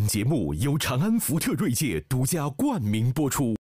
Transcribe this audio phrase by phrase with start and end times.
[0.00, 3.59] 本节目由长安福特锐界独家冠名播出。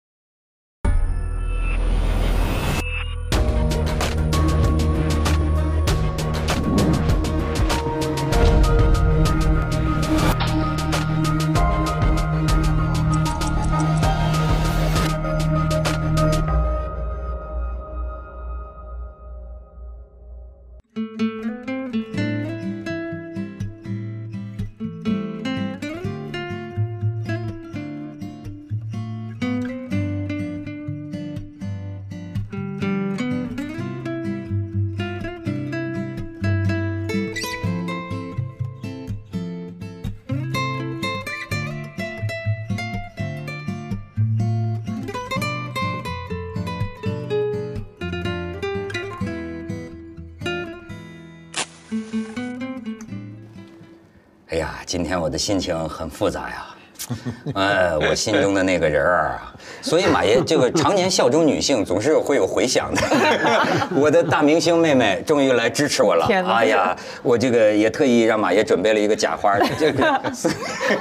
[55.39, 56.65] 心情很复杂呀。
[57.55, 59.51] 哎，我心中的那个人儿啊，
[59.81, 63.01] 所以马爷这个常年效忠女性，总是会有回响的。
[63.95, 66.27] 我的大明星妹妹终于来支持我了。
[66.27, 70.21] 天哪哎呀，我这个也特意让马爷准备了一个假花， 这个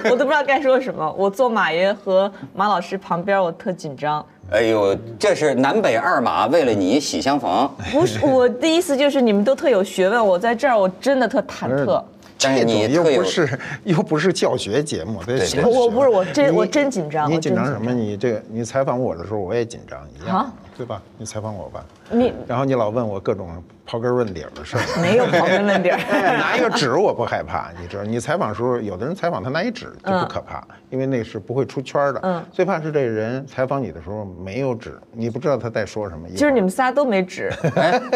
[0.04, 1.12] 我都不知道该说什么。
[1.18, 4.24] 我坐马爷和马老师旁边，我特紧张。
[4.50, 7.68] 哎呦，这是南北二马为了你喜相逢。
[7.92, 12.02] 不是，我的意思就是你们都特有学问，我在这儿我真的特忐忑。
[12.38, 17.92] 这种又不是又不是教学节目，得学对我不是我真你我真紧张你紧张什么？
[17.92, 21.02] 你这个你采访我的时候，我也紧张一样啊，对吧？
[21.18, 24.82] 你采访我吧，你然后你老问我各种刨根问底儿的事儿。
[25.02, 25.98] 没有刨根问底儿。
[26.38, 32.20] 拿一个纸我不害怕，你知道，你采访的时候，有的人采访他拿一纸就不可怕，因为那是不会出圈的。
[32.22, 36.28] 嗯最怕是这人采访你的时候没有纸，你不知道他在说什么。
[36.28, 37.52] 就是你们仨都没纸，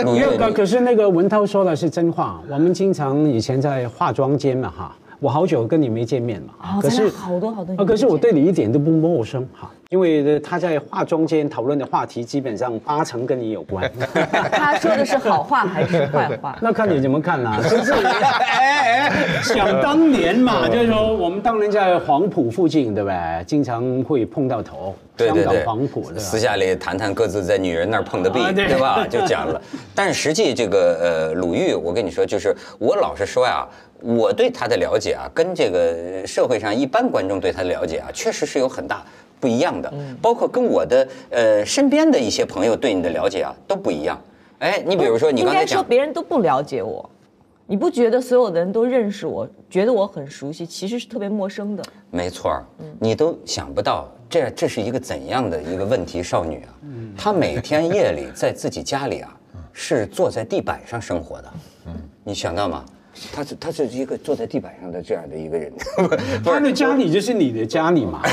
[0.04, 2.40] 没有，可可是那个文涛说的是真话。
[2.48, 13.88] 我们经常以前在化妆间嘛，哈，我好久跟你没见面了，哦咱俩好多好多可是我对你一点都不陌生哈，因为他在化妆间讨论的话题基本上八成跟你有关。
[14.50, 16.58] 他说的是好话还是坏话？
[16.60, 19.12] 那看你怎么看啦、就 是哎哎，
[19.42, 23.44] 想当年嘛，就是说我们当年在黄埔附近，对不对？
[23.46, 26.18] 经常会碰到头，香对对对，港黄埔的？
[26.18, 29.06] 私下里谈谈各自在女人那儿碰的壁，啊对对吧？
[29.08, 29.62] 就讲了。
[29.94, 33.64] 但是实际这个呃，鲁豫，我跟你说，就是我老实说呀，
[34.02, 39.04] 我对他的了解啊，跟这个社会上一般观众对他的了解啊，确实是有很大
[39.40, 39.88] 不一样的。
[39.94, 44.20] 嗯包括跟我的呃身边的一些朋友对你的了解啊，都不一样。
[44.58, 47.08] 哎，你比如说你应该说刚才讲，别人都不了解我，
[47.66, 51.82] 你不觉得所有的人都认识我，觉得我很熟悉，其实是特别陌生的。
[52.10, 52.64] 没错儿，
[53.00, 56.70] 你都想不到，这这是一个怎样的一个问题少女啊？
[57.16, 59.36] 她每天夜里在自己家里啊，
[59.72, 61.52] 是坐在地板上生活的。
[62.22, 62.84] 你想到吗？
[63.34, 65.70] 她是他是一个坐在地板上的这样的一个人，
[66.42, 68.22] 不 他是的家里就是你的家里嘛。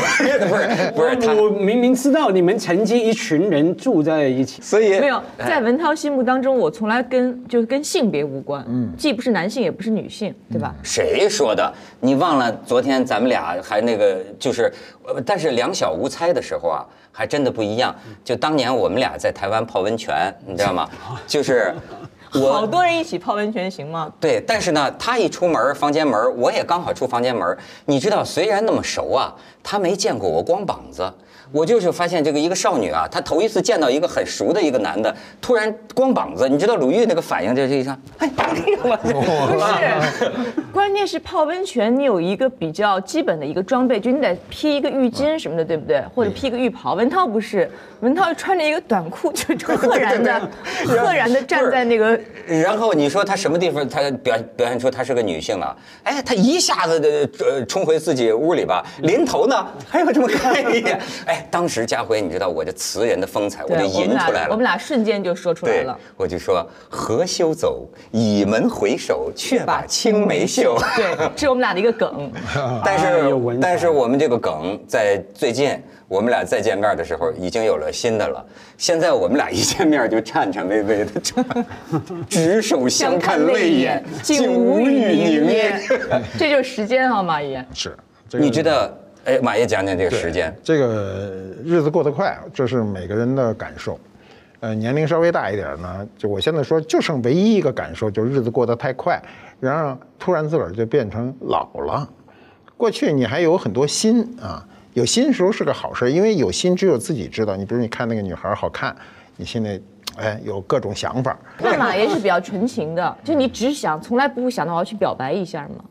[0.47, 10.73] 不是不是她，我明明知道你们曾经一群人住在一起，所以没有，在文涛心目当中，我从来跟就是跟性别无关，嗯，既不是男性，也不是女性，对吧？
[10.81, 11.73] 谁说的？
[11.99, 14.71] 你忘了昨天咱们俩还那个就是，
[15.05, 17.93] 呃但是两小无猜的时候啊，还真的不一样。
[18.23, 20.89] 就当年我们俩在台湾泡温泉，你知道吗？
[21.27, 24.11] 就是我好多人一起泡温泉行吗？
[24.19, 27.57] 对，但是呢，他一出门房间门，我也刚好出房间门。
[27.85, 31.11] 你知道，虽然那么熟啊，他没见过我光膀子。
[31.51, 38.29] 我就是发现这个一个少女啊，她头一次见到一个很熟的一个男的，突然光膀子，你知道鲁豫那个反应就是一上，哎，
[38.83, 40.31] 我 不是，
[40.71, 46.01] 关键是泡温泉，你有一个比较基本的一个装备，就你得披一个浴巾什么的，对不对？
[46.13, 46.93] 或者披个浴袍。
[46.93, 47.69] 文涛不是，
[48.01, 50.39] 文涛穿着一个短裤，就 赫然的、
[50.85, 52.19] 赫然的站在那个。
[52.45, 55.75] 然后你说他什么地方，他表表现出他是个女性啊？
[56.03, 64.63] 哎，他一下子的呃冲回自己屋里吧，临头呢还有这么看一眼，哎，当时家辉，你知道我这词人的风采，我就吟出来了我们。
[64.63, 70.77] 俩瞬间就说出来了。，我就说何休走，倚门回首，却把青梅嗅。
[70.95, 72.31] 对，这是我们俩的一个梗。
[72.83, 75.71] 但哎是但是我们这个梗在最近
[76.07, 78.45] 我们俩再见面的时候已经有了新的了。
[78.77, 81.21] 现在我们俩一见面就颤颤巍巍的，
[82.29, 85.73] 执手相看泪眼，竟无语凝噎。
[86.37, 87.65] 这就是时间啊，马爷。
[87.73, 87.97] 是，
[88.29, 88.89] 这个你知道？
[89.25, 90.55] 哎，马爷讲讲这个时间。
[90.63, 93.99] 这个日子过得快，这是每个人的感受。
[94.61, 99.21] 呃，年龄稍微大一点呢，就我现在说，就剩唯一一个感受，就是日子过得太快，
[99.59, 102.07] 然后突然自个儿就变成老了。
[102.75, 107.55] 过去你还有很多心啊，有心时候是个好事，因为有心只有自己知道。
[107.55, 108.95] 你比如你看那个女孩好看，
[109.37, 109.79] 你现在
[110.17, 115.85] 哎有各种想法，那马爷是比较纯情的，就你只想，从来不会想到我要去表白一下吗？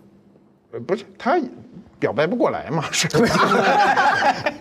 [0.73, 1.41] 呃不是他，
[1.99, 3.27] 表白不过来嘛，是吧？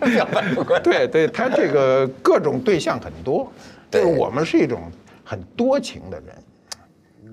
[0.12, 3.50] 表白不过来对对，他这个各种对象很多，
[3.90, 4.90] 就对是我们是一种
[5.24, 7.32] 很多情的人，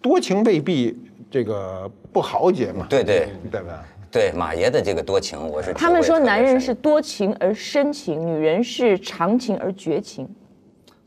[0.00, 0.96] 多情未必
[1.30, 3.84] 这个不豪杰嘛，对对对吧？
[4.10, 10.28] 对马爷的这个多情，我是他们说男人是多情而深情，女人是长情而绝情。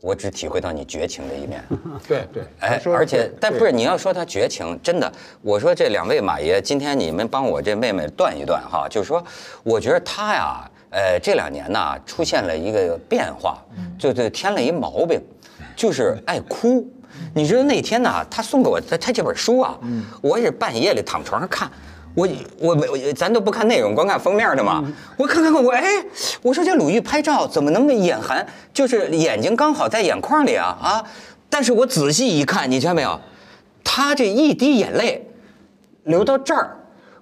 [0.00, 1.62] 我只体会到你绝情的一面。
[2.06, 5.12] 对 对，哎而且但不是你要说他绝情，真的，
[5.42, 9.22] 我说这两位马爷，今天你们帮我这妹妹断一断哈，就是说，
[9.62, 13.58] 我觉得他呀，呃，这两年呢出现了一个变化，
[13.98, 15.20] 就就添了一毛病，
[15.74, 16.86] 就是爱哭。
[17.34, 19.76] 你知道那天呢，他送给我他他这本书啊，
[20.22, 21.68] 我也是半夜里躺床上看。
[22.18, 22.28] 我
[22.58, 24.82] 我我咱都不看内容，光看封面的嘛。
[25.16, 25.84] 我看看看我哎，
[26.42, 28.44] 我说这鲁豫拍照怎么能眼含，
[28.74, 31.04] 就是眼睛刚好在眼眶里啊啊！
[31.48, 33.20] 但是我仔细一看，你知道没有？
[33.84, 35.26] 他这一滴眼泪
[36.04, 36.76] 流到这儿，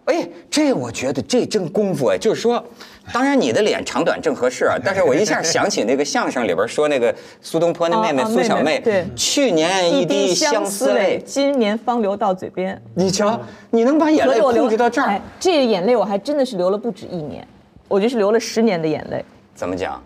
[0.06, 2.64] 哎，这我觉得这真功夫哎，就是说，
[3.12, 12.80] 当然你的脸长短正合适啊， 但是我一下想起那个相声里边说那个苏东坡那妹妹苏小妹，对去年一滴相思泪，今年方流到嘴边。
[12.94, 17.46] 你瞧，你能把眼泪控制到这儿哎，，这个眼泪我还真的是流了不止一年，
[17.88, 19.24] 我就是流了十年的眼泪。
[19.54, 20.02] 怎么讲？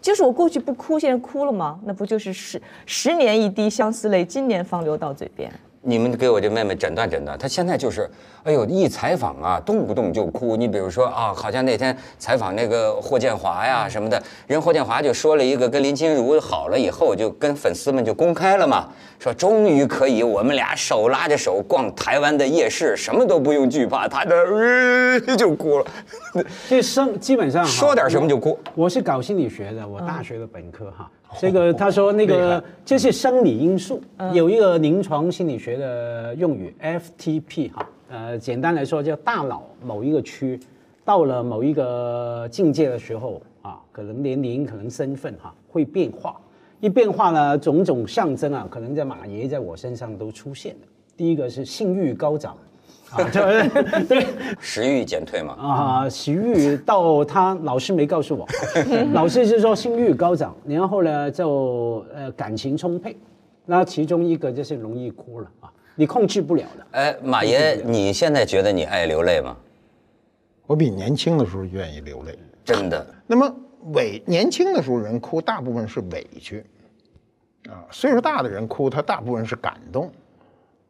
[0.00, 1.80] 就是我过去不哭，现在哭了吗？
[1.84, 5.50] 那不就是十十年一滴相思泪，今年方流到嘴边？
[5.88, 8.10] 你们给我这妹妹诊断诊断，她现在就是，
[8.42, 10.56] 哎呦，一采访啊，动不动就哭。
[10.56, 18.88] 你比如说啊，好像那天采访那个霍建华呀什么的，人霍建华就说了一个跟林心如好了以后，就跟粉丝们就公开了嘛，
[19.20, 25.86] 说终于可以我们俩手拉着手逛台湾的夜市，什么都不用惧怕，他的、呃、 就哭了，
[26.68, 28.58] 这生基本上说点什么就哭。
[28.74, 31.08] 我是搞心理学的，我大学的本科哈。
[31.38, 34.00] 这个他说那个这是生理因素，
[34.32, 40.58] 有一个临床心理学的用语 FTP 哈，呃，简单来说叫大脑某一个区
[41.04, 46.40] 到了某一个境界的时候啊，可能年龄、可能身份哈会变化，
[46.80, 50.80] 一变化呢，种种象征啊，可能在马爷在我身上都出现了。
[51.16, 52.56] 第一个是性欲高涨，
[53.10, 54.26] 啊， 对对。
[54.60, 58.46] 食欲减退嘛，啊，食欲到他老师没告诉我，
[59.14, 63.16] 老师是说性欲高涨，然后呢就呃感情充沛，
[63.66, 66.86] 那其中一个就是容易哭了啊，你控制不了的。
[66.92, 69.56] 哎，马爷，你现在觉得你爱流泪吗？
[70.66, 72.38] 我比年轻的时候愿意流泪。
[72.64, 73.54] 真的， 那么
[73.92, 76.64] 委年轻的时候人哭，大部分是委屈，
[77.68, 80.10] 啊，岁数大的人哭，他大部分是感动，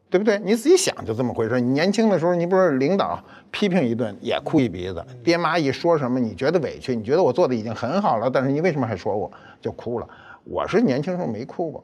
[0.09, 0.39] 对不对？
[0.39, 1.59] 你自己想就这么回事。
[1.59, 9.31] 你年轻的时候，你不是领导批评一顿也哭一鼻子，爹妈一说什么，你觉得委屈，你觉得我做的已经很好了，但是你为什么还说我，
[9.61, 10.07] 就哭了。
[10.43, 11.83] 我是年轻时候没哭过，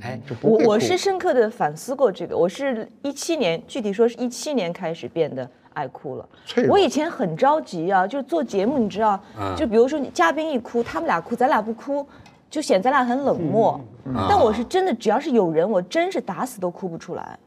[0.00, 6.28] 哎，我我是深刻的反思过这个，我是一七年，具体说是一七年开始变得爱哭了
[6.68, 9.18] 我以前很着急啊，就是做节目，你知道，
[9.56, 12.06] 就比如说你嘉宾一哭，他们俩哭，咱俩不哭，
[12.50, 13.80] 就显咱俩很冷漠。
[14.28, 17.38] 但我是真的，只要是有人，我真是打死都哭不出来。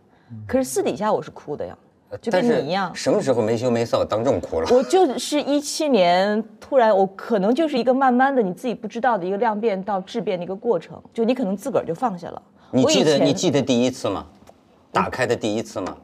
[0.48, 1.78] 可是私底下我是哭的呀，
[2.22, 2.94] 就跟你一样。
[2.96, 4.68] 什么时候没羞没臊当众哭了？
[4.72, 12.42] 我就是一七年突然，我可能就是一个慢慢的你自己不知道的一个量变到质变的一个过程，就你可能自个儿就放下了。
[12.72, 14.26] 你记得你记得第一次吗？
[14.92, 15.96] 打开的第一次吗？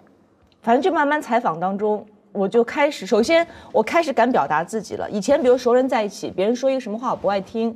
[0.61, 5.09] 反正就慢慢采访当中，我就开始，首先我开始敢表达自己了。
[5.09, 7.75] 以前比如熟人在一起，别人说一个什么话我不爱听，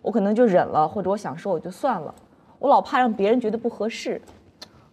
[0.00, 2.14] 我可能就忍了，或者我想说我就算了，
[2.58, 4.20] 我老怕让别人觉得不合适。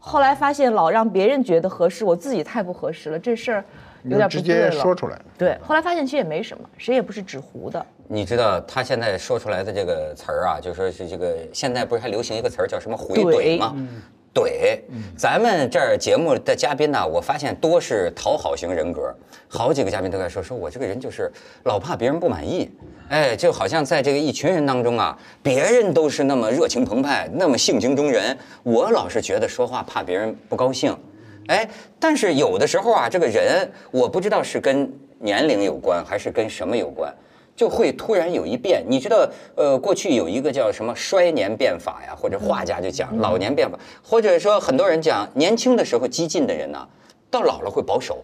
[0.03, 3.63] 后来发现老让别人觉得合适，我自己太不合适了，这事儿
[4.03, 4.71] 有点不直接对了。
[4.71, 5.21] 说出来。
[5.37, 7.85] 对，后来发现其实也没什么，谁也不是纸糊的。
[8.07, 13.75] 你知道他现在说出来的这个词儿啊，就说是这个现在不是还流行一个词儿叫什么回怼怼吗？
[14.33, 14.79] 怼，
[15.17, 19.13] 咱们这儿节目的嘉宾呢，我发现多是讨好型人格，
[19.47, 21.29] 好几个嘉宾都在说，说我这个人就是
[21.63, 22.71] 老怕别人不满意，
[23.09, 30.97] 哎，就好像在这个一群人当中啊，别人都是那么热情澎湃，那么性情中人，我老是觉得说话怕别人不高兴，
[31.47, 31.67] 哎，
[31.99, 37.13] 但是有的时候啊，这个人我不知道是跟年龄有关，还是跟什么有关。
[37.55, 38.83] 就会突然有一变。
[38.87, 46.87] 你知道，呃，过去有一个叫什么衰年变法呀，或者画家就讲老年变法，或者说很多人讲年轻的时候激进的人呢，
[47.29, 48.23] 到老了会保守。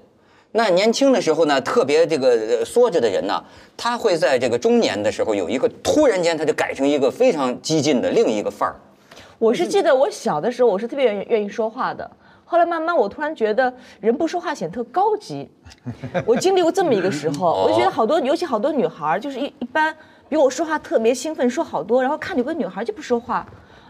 [0.54, 3.44] 那年轻的时候呢，特别这个缩着的人呢，
[3.76, 8.76] 他会在这个中年的时候有一个突然间他就改成一个非常激进的另一个范儿。
[9.38, 12.10] 我是记得我小的时候，我是特别愿意愿意说话的。
[12.50, 15.50] 后来慢慢，我突然觉得人不说话显得特高级。
[16.26, 19.94] 我经历过这么一个时候， 我就觉得好多，尤其好多女孩儿，就是一一般
[20.30, 23.46] 比我说话特别兴奋，说好多，然后看有个女孩儿就不说话，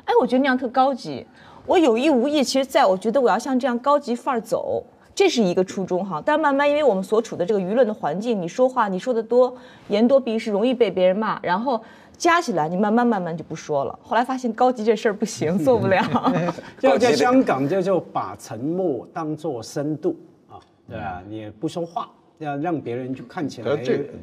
[0.05, 1.23] 哎，我觉得那样特高级。
[1.67, 4.83] 我有意无意，其实在我觉得我要像这样高级范儿走，
[5.13, 6.19] 这是一个初衷哈。
[6.25, 9.55] 但慢慢因为我们所处的这个舆论的环境，你说话你说的多，
[9.89, 11.79] 言多必失，容易被别人骂，然后。
[12.17, 13.99] 加起来，你慢慢慢慢就不说了。
[14.01, 16.01] 后来发现高级这事儿不行， 做不了。
[16.79, 20.17] 就在香港，就就把沉默当做深度
[20.49, 20.59] 啊，
[20.89, 22.09] 对啊，你不说话，
[22.39, 23.71] 要让别人就看起来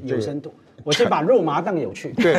[0.03, 0.53] 有深度。
[0.85, 2.13] 我是把肉麻当有趣。
[2.13, 2.35] 对，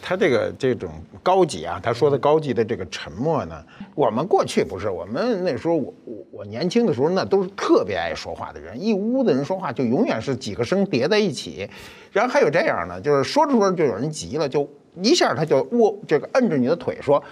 [0.00, 0.90] 他这个这种
[1.22, 3.62] 高级啊，他说的高级的这个沉默呢，
[3.94, 11.68] 我们过去不是，我们那时候我我我年轻的时候，那都是特别爱说话的人，一屋子人说话就永远是几个声叠在一起。
[12.10, 14.66] 然后还有这样呢，就是说着说着就有人急了，就
[15.00, 17.22] 一下他就握这个摁着你的腿说：“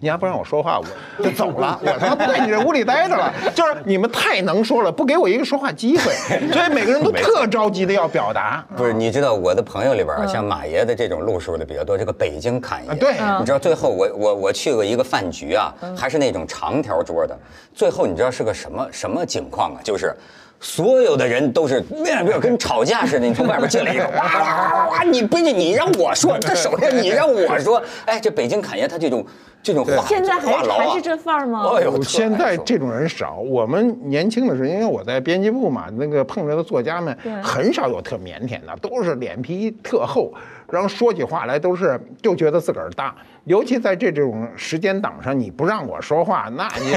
[0.00, 6.12] 你还不让我说话，我就走了，我他妈不在你这屋里待着了。”就是你们太能说了，不给我一个说话机会，
[6.50, 8.64] 所以每个人都特着急的要表达。
[8.74, 12.94] 不是，你知道我的朋友里边，像马爷的这种路数的比较多，这个北京侃爷。
[12.94, 17.38] 对，你知道最后我我我去过一个饭局啊，还是那种长条桌的，
[17.74, 19.80] 最后你知道是个什么什么情况啊？
[19.84, 20.14] 就是。
[20.60, 25.02] 所有的人都是面边跟吵架似的，你从外边进来一个，哇 哇哇！
[25.02, 29.24] 你不是你让我说，这首先你让我说，哎，这北京侃爷他这种
[29.62, 31.64] 这种话，现在还还是这范儿吗？
[31.74, 33.38] 哎呦，现在这种人少。
[33.38, 40.30] 我们年轻的时候，因为我在编辑部嘛，那个碰着的作家们很少有特腼腆的，都是脸皮特厚。
[40.70, 46.90] 然后说起话来都是就觉得自个儿大，尤其在这种时间档上，你不让我说话，那你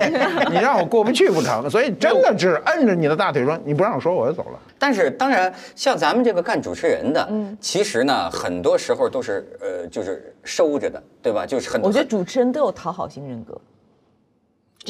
[0.54, 1.68] 你让我过不去不成？
[1.70, 4.58] 所以真的是摁着你的大腿说你不让我说我就走了。
[4.78, 11.46] 但是当然，像咱们这个干主持人的，嗯，其实呢，很多时候都是呃，就是收着的，对吧？
[11.46, 11.80] 就是很。
[11.82, 13.60] 我觉得主持人都有讨好型人格。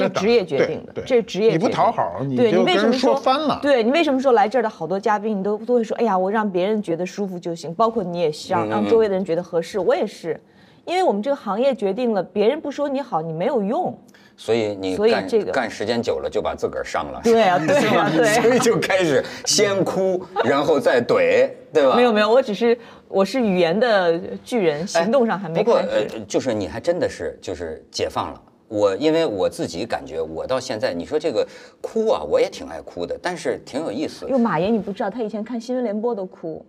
[0.08, 3.58] 这职业决定的，这职业你不讨好，你对你为什么说翻了。
[3.62, 9.78] 对你为什么说来这儿的好多嘉宾，你都都会说，哎呀，我让别人觉得舒服就行，包括你也希望让周围的人觉得合适。
[9.78, 10.40] 我也是，
[10.84, 13.96] 因为我们这个行业决定了，别人不说你好，你没有用。
[14.36, 17.20] 所以你所以这个干时间久了就把自个儿伤了。
[17.22, 18.24] 对啊， 对啊，对。
[18.40, 21.94] 所以就开始先哭，然后再怼，对吧？
[21.94, 25.62] 没有没有，我只是我是语言的巨人，行动上还没。
[25.62, 28.40] 不过呃，就是你还真的是就是解放了。
[28.70, 31.44] 我因为我自己感觉，我到现在你说这个
[31.80, 34.28] 哭啊，我也挺爱哭的，但是挺有意思。
[34.28, 36.64] 哟，马爷你不知道，他以前看新闻联播都哭。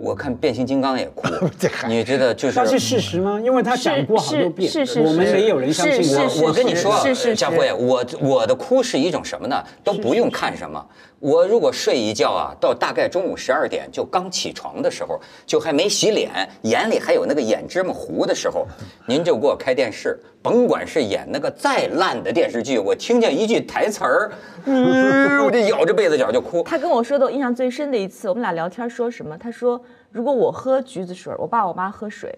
[0.00, 1.28] 我看变形金刚也哭，
[1.88, 2.58] 你知道就是。
[2.58, 3.40] 那是事实吗？
[3.42, 6.48] 因为他讲过好多遍，是是是，我们没有人相信我。
[6.48, 6.94] 我跟你说，
[7.34, 9.62] 佳慧，我我的哭是一种什么呢？
[9.82, 10.86] 都不用看什么。
[11.18, 16.30] 我如果睡一觉啊，到大概中午十二点就刚起床的时候，就还没洗脸，
[16.62, 18.66] 眼里还有那个眼芝麻糊的时候，
[19.06, 24.30] 您就给我开电视，甭管是演那个再烂的电视剧，我听见一句台词儿，
[24.64, 26.62] 我就咬着被子角就哭。
[26.62, 29.36] 他跟我说的我印象最深的一次，我们俩聊天说什么？
[29.36, 32.34] 他说如果我喝橘子水，我爸我妈喝水。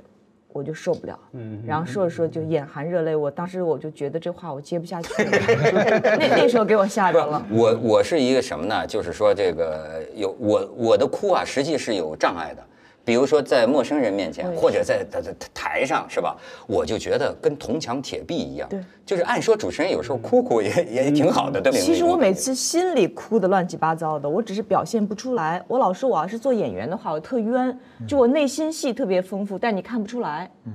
[0.50, 7.46] 我就受不了，嗯，然后说着说就眼含热泪，我当时我就觉得这话我接不下去， 那那时候给我吓着了。
[7.50, 8.84] 我我是一个什么呢？
[8.86, 12.62] 就是说这个有我我的哭啊，实际是有障碍的。
[13.08, 15.22] 比如说在陌生人面前，或者在在
[15.54, 16.36] 台上，是吧？
[16.66, 18.68] 我就觉得跟铜墙铁壁一样。
[18.68, 21.82] 对，就是按说主持人有时候哭哭也也挺好的，对不对？
[21.82, 25.64] 其实我每次心里哭的乱七八糟的，我只是表现不出来。
[25.66, 30.50] 我老说我要是做演员的话，我特冤，就我内心戏特别丰富，但你看不出来。
[30.66, 30.72] 嗯，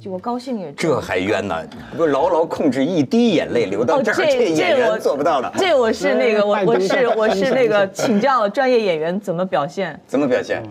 [0.00, 1.62] 就我高兴也这还冤呢？
[1.94, 5.52] 不牢牢控制一滴眼泪流到这儿，这演员做不到的。
[5.58, 10.00] 这我是那个我 我是我是那个请教专业演员怎么表现？
[10.06, 10.62] 怎么表现？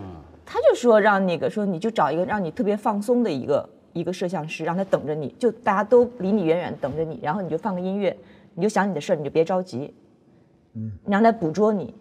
[0.46, 8.16] 他就说让那个说你就找一个让你特别放松的一个一个摄像师，让他等着你，就大家都离你远远等着你，然后你就放个音乐，
[8.54, 9.92] 你就想你的事儿，你就别着急，
[10.74, 11.92] 嗯，让他捕捉你，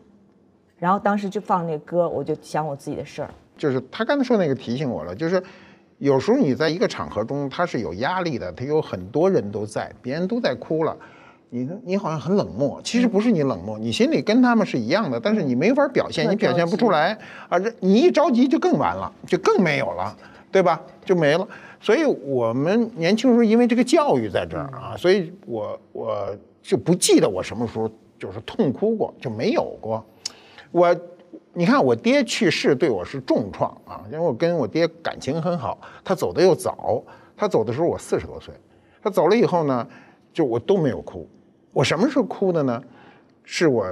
[0.77, 3.33] 然后当时就放那个歌，我就想我自己的事儿。
[3.57, 5.41] 就是他刚才说那个提醒我了，就是
[5.97, 10.95] 有时候你在一个场合中他是有压力的，他有很多人都在，别人都在哭了。
[11.55, 17.57] 你你好像很冷漠，其实不是你冷漠，你心里跟他们是一样的，但是你没法表现，你表现不出来啊！
[17.57, 20.13] 这你一着急就更完了，就更没有了，
[20.51, 20.81] 对吧？
[21.05, 21.47] 就没了。
[21.79, 30.03] 所以我们年轻时候因为这个教育在这儿啊，所以我我就不记得我什么时候就是痛哭过，就没有过。
[30.71, 30.93] 我
[31.53, 37.01] 你看我爹去世对我是重创啊，因为我跟我爹感情很好，他走的又早，
[37.37, 38.53] 他走的时候我四十多岁，
[39.01, 39.87] 他走了以后呢，
[40.33, 41.25] 就我都没有哭。
[41.75, 42.81] 我什么时候哭的呢？
[43.43, 43.85] 是我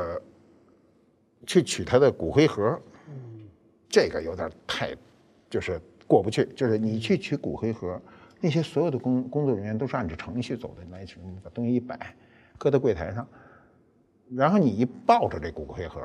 [1.45, 2.79] 去取他的骨灰盒，
[3.89, 4.95] 这个有点太，
[5.49, 6.45] 就是过不去。
[6.55, 8.01] 就是你去取骨灰盒，
[8.39, 11.05] 那些所有的工工作人员都是按照程序走的，来
[11.43, 12.15] 把东西一摆，
[12.57, 13.27] 搁在柜台上，
[14.33, 16.01] 然后你一抱着这骨灰盒，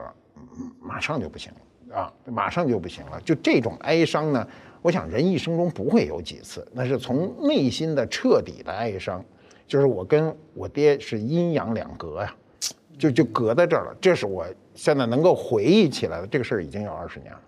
[0.80, 3.20] 马上就不行了啊，马上就不行了。
[3.20, 4.48] 就这种哀伤呢，
[4.82, 9.24] 我想人一生中不会有几次，那是从内心的彻底的哀伤。
[9.68, 12.34] 就是我跟我爹是阴阳两隔呀，
[12.98, 13.96] 就就隔在这儿了。
[14.00, 17.40] 这是我现在能够回忆起来的，这个事儿已经有二十年了，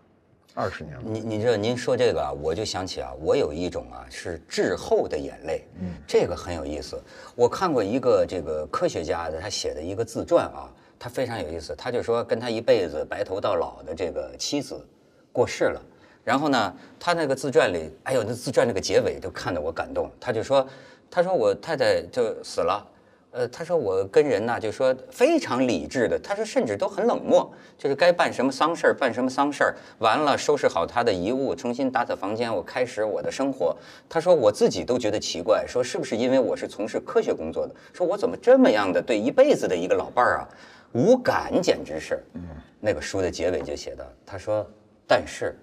[0.55, 1.03] 二十年了。
[1.03, 7.03] 你你知道您说这个啊，我就想起啊，我有一种啊是滞后的眼泪，嗯，这个很有意思。
[7.35, 11.75] 我看过一个这个科学家的他写的一个自传啊，他非常有意思。
[11.75, 14.87] 他就说跟他一辈子白头到老的这个妻子
[15.33, 15.81] 过世了，
[16.23, 20.11] 然后呢，他那个自传里，哎呦，那自传那个结尾就看得我感动。
[20.21, 20.67] 他就说，
[21.11, 22.87] 他说我太太就死了。
[23.33, 27.49] 呃，他说我跟人呢，就说非常理智的，他说甚至都很冷漠，
[27.79, 33.77] 就是该办什么丧事儿办什么丧事儿，完了收拾好他的遗物，重新打扫房间，我开始我的生活。
[34.09, 40.49] 他说我自己都觉得奇怪，说是不是因为我是从事科学工作的，说我怎么这么样的对一辈子的一个老伴儿啊
[40.91, 42.21] 无感，简直是。
[42.35, 42.43] 嗯，
[42.81, 44.69] 那个书的结尾就写的，他说，
[45.07, 45.57] 但是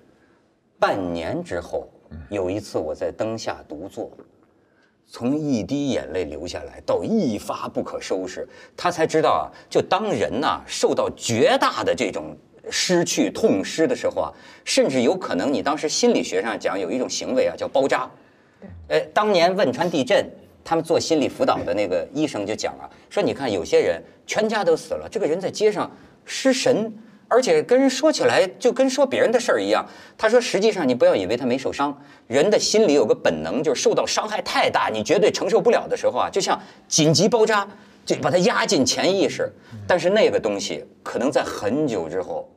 [0.79, 1.89] 半年之后，
[2.29, 4.09] 有一次我在灯下独坐。
[5.09, 12.35] 从一滴眼泪流下来到一发不可收拾，他才知道啊，就当人呐受到绝大的这种
[12.69, 14.33] 失去痛失的时候啊，
[14.65, 18.09] 甚至有可能你当时心理学上讲有一种行为啊叫包扎。
[18.89, 20.29] 哎，当年汶川地震，
[20.63, 25.89] 他们做心理辅导的那个医生就讲啊，说你看有些人全家都死了，这个人在街上
[26.25, 26.93] 失神。
[27.27, 29.85] 而且跟人说起来就跟说别人的事儿一样。
[30.17, 31.95] 他说：“实际上你不要以为他没受伤，
[32.27, 37.67] 人的心里有个本能，就是受到伤害太大，你绝对承受不了的时候啊，就像紧急包扎，
[38.05, 39.51] 就把它压进潜意识。
[39.85, 42.49] 但是那个东西可能在很久之后，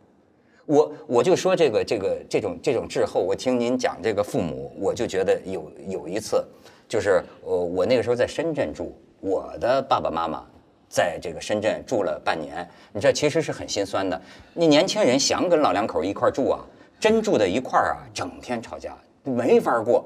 [0.66, 3.20] 我我就说这个这个这种这种滞后。
[3.20, 6.44] 我听您讲这个父母，我就觉得有有一次，
[6.88, 10.44] 就是呃我那个时候在深圳住，我的爸爸妈妈。”
[10.90, 14.20] 在这个深圳住了半年，你知道其实是很心酸的。
[14.52, 16.58] 你年轻人想跟老两口一块住啊，
[16.98, 20.04] 真住在一块儿啊，整天吵架，没法过。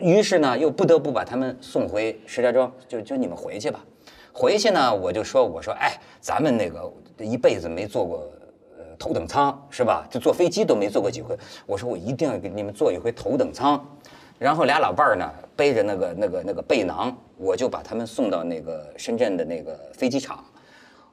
[0.00, 3.84] 于是呢，又不得不把他们送回石家庄，就就你们回去吧。
[4.32, 8.26] 回去呢，我就说，我说，哎，咱们那个一辈子没坐过
[8.98, 10.08] 头等舱是吧？
[10.10, 11.36] 就坐飞机都没坐过几回。
[11.66, 13.86] 我说我一定要给你们坐一回头等舱。
[14.42, 20.44] 然后俩老伴儿呢，背着那个那个那个背囊，我就把他们送到那个深圳的那个飞机场，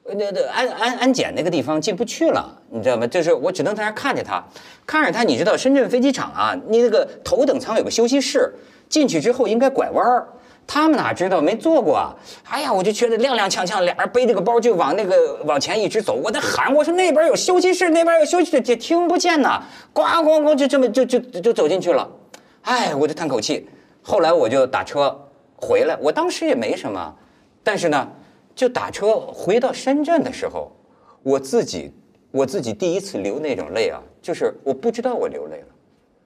[0.04, 3.06] 那那安安安检那个地方进不去了，你知道吗？
[3.06, 4.44] 就是我只能在那看着他，
[4.88, 5.22] 看着他。
[5.24, 8.52] 你知道深圳飞机场啊，你那个头等舱有个休息室，
[8.90, 10.28] 进去之后应该拐弯儿，
[10.66, 12.16] 他们哪知道没坐过啊？
[12.50, 19.62] 哎呀，我就觉得踉踉跄跄，俩人背着个包就往那个往前一直走，我在喊，我说那边有休息室，那边有休息室，也听不见呐，
[19.94, 22.10] 咣咣咣就这么就就就走进去了。
[22.64, 23.68] 哎，我就叹口气。
[24.02, 25.16] 后来我就打车
[25.56, 27.16] 回来，我当时也没什么，
[27.64, 28.10] 但是呢，
[28.56, 30.72] 就打车回到深圳的时候，
[31.22, 31.92] 我自己
[32.32, 35.68] 我自己第一次流那种泪啊，就是我不知道我流泪了，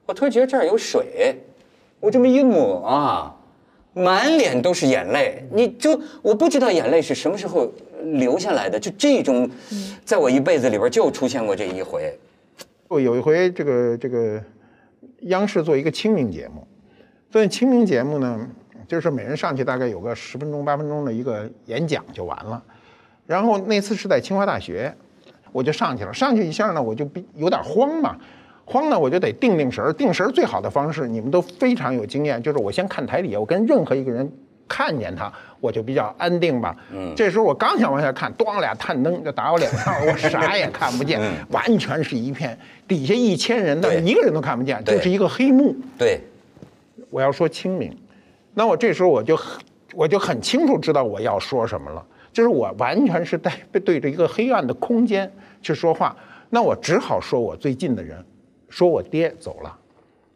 [0.06, 1.36] 我突然觉得这儿有水，
[1.98, 3.36] 我这么一抹啊，
[3.92, 5.44] 满脸都是眼泪。
[5.52, 7.70] 你就我不知道眼泪是什么时候
[8.02, 9.50] 流下来的，就这种，
[10.04, 12.16] 在我一辈子里边就出现过这一回。
[12.88, 14.40] 我有一回这个这个。
[15.24, 16.66] 央视做一个清明节目，
[17.30, 18.48] 做清明节目呢，
[18.88, 22.62] 就是每人上去大概有个十分钟八分钟的一个演讲就完了。
[23.26, 24.94] 然后那次是在清华大学，
[25.52, 26.12] 我就上去了。
[26.12, 28.16] 上去一下呢，我就有点慌嘛，
[28.64, 29.92] 慌呢我就得定定神儿。
[29.92, 34.32] 定神儿最好的方式，你们都非常有经验，就是我先看台底下，我跟任何一个人。
[34.66, 35.30] 看见他，
[35.64, 36.76] 我就比较安定吧。
[36.92, 45.74] 嗯，这时候我刚想往下看，咣俩探灯就打我脸上，我 啥也看不见，完全是一片底下一千人，但一个人都看不见，就是一个黑幕。
[45.96, 46.20] 对，
[47.08, 47.96] 我要说清明，
[48.52, 49.38] 那我这时候我就
[49.94, 53.50] 我就很清楚知道我要说什么了，就是我完全是在
[53.82, 56.14] 对着一个黑暗的空间去说话，
[56.50, 58.22] 那我只好说我最近的人，
[58.68, 59.74] 说我爹走了，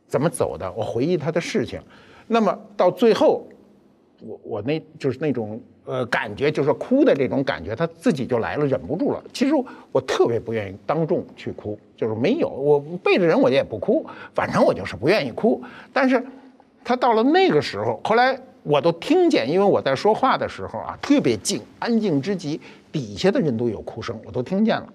[0.07, 0.73] 怎么走的？
[0.73, 1.79] 我回忆他的事情，
[2.27, 3.47] 那么到最后。
[4.21, 9.23] 我我那就是那种呃感觉，就是哭的这种感觉，他自己就来了，忍不住了。
[9.33, 9.55] 其实
[9.93, 14.05] 我特别不愿意当众去哭，就是没有我背着人我也不哭，
[14.35, 15.63] 反正我就是不愿意哭。
[15.93, 16.23] 但是，
[16.85, 24.87] 他到了那个时候，后来我都听见，因为我在说话的时候啊，特别静，安静之极，底下的人都有哭声，我都听见了。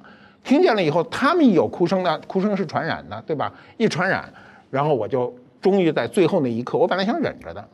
[0.44, 3.54] 听见了以后，他们有哭声呢，哭声是传染的，对吧？
[3.78, 4.32] 一传染，
[4.70, 7.66] 然后我就终于在最后那一刻，我本来想忍着的。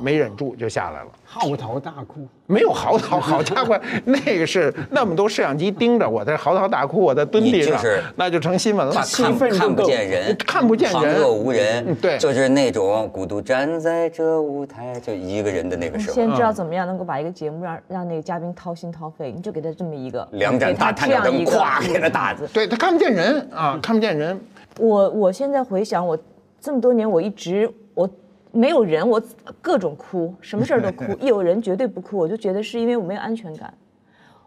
[0.00, 2.26] 没忍住就下来了，嚎啕大哭。
[2.46, 7.80] 没有嚎啕，好家伙，那个是那么多摄像机盯着我在嚎啕大哭，我在蹲地上，
[8.16, 8.92] 那就成新闻了。
[8.92, 11.94] 看看不见人，看不见人，旁若无人。
[11.96, 16.14] 对，就是那种孤独站在这舞台，就一个人的那个时候。
[16.14, 22.46] 先知道怎么样能够把一个节目让让那个嘉宾掏心掏肺，你就给他这么一个两盏大探照灯，咵给他打子。
[22.52, 24.38] 对他看不见人啊，看不见人。
[24.78, 26.18] 我我现在回想，我
[26.60, 28.08] 这么多年我一直我。
[28.52, 29.20] 没有人，我
[29.60, 31.04] 各种哭，什么事儿都 哭。
[31.20, 33.72] 一有人绝对不哭，我就觉得是因为我没有安全感。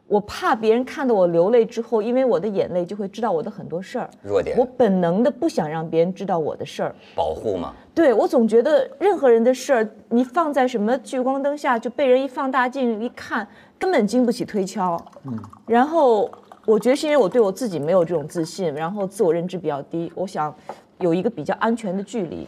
[0.08, 6.96] 我怕别人看到我流泪之后，因为我的眼泪就会知道我的很多事儿，弱点我本能的不想让别人知道我的事儿。
[7.15, 13.48] 保护嘛，对我总觉得任何人的事儿，你放在什么聚光灯下，就被人一放大镜一看，
[13.80, 14.96] 根本经不起推敲。
[15.24, 16.30] 嗯，然后
[16.68, 20.54] 我觉得是因为我对我自己没有这种自信，然后自我认知比较低，我想
[21.00, 22.48] 有一个比较安全的距离。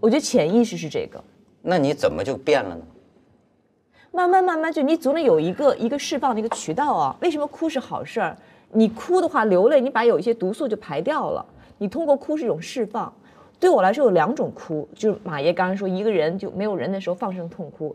[0.00, 1.22] 我觉得潜意识是这个。
[1.62, 2.82] 那你怎么就变了呢？
[4.12, 7.16] 慢慢慢慢就你总得有一个一个释放的一个渠道啊。
[7.20, 8.36] 为什么哭是好事儿？
[8.72, 11.44] 你哭的话流泪，你把有一些毒素就排掉了。
[11.78, 13.12] 你通过哭是一种释放。
[13.60, 17.94] 对我来说有两种哭，就是马爷刚刚说一个人就没有人的时候放声痛哭。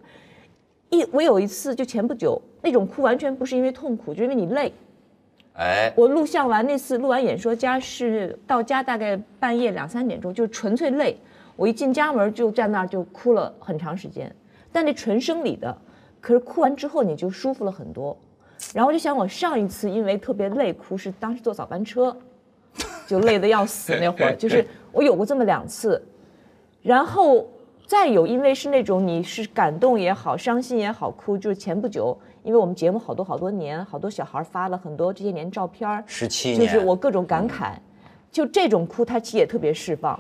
[0.90, 4.72] 一我有一次就前不久那种哭完全不是因为痛苦，就因为你累。
[5.54, 11.18] 哎，我录像完那次录完演说家是到家大概半夜两三点钟，就是纯粹累。
[11.56, 14.34] 我一进家门就站那儿就哭了很长时间，
[14.72, 15.76] 但那纯生理的。
[16.20, 18.18] 可是哭完之后你就舒服了很多，
[18.74, 22.18] 然后我就想我上一次因为特别累哭是当时坐早班车，
[23.06, 26.02] 就累得要死那会儿， 就是我有过这么两次，
[26.82, 27.48] 然后
[27.86, 37.74] 再有因为是那种你是感动也好伤心也好哭，就是前不久因为我们节目好多好多年，好多小孩发了很多这些年照片儿，十七年，就是我各种感慨，
[38.32, 40.20] 就这种哭它其实也特别释放，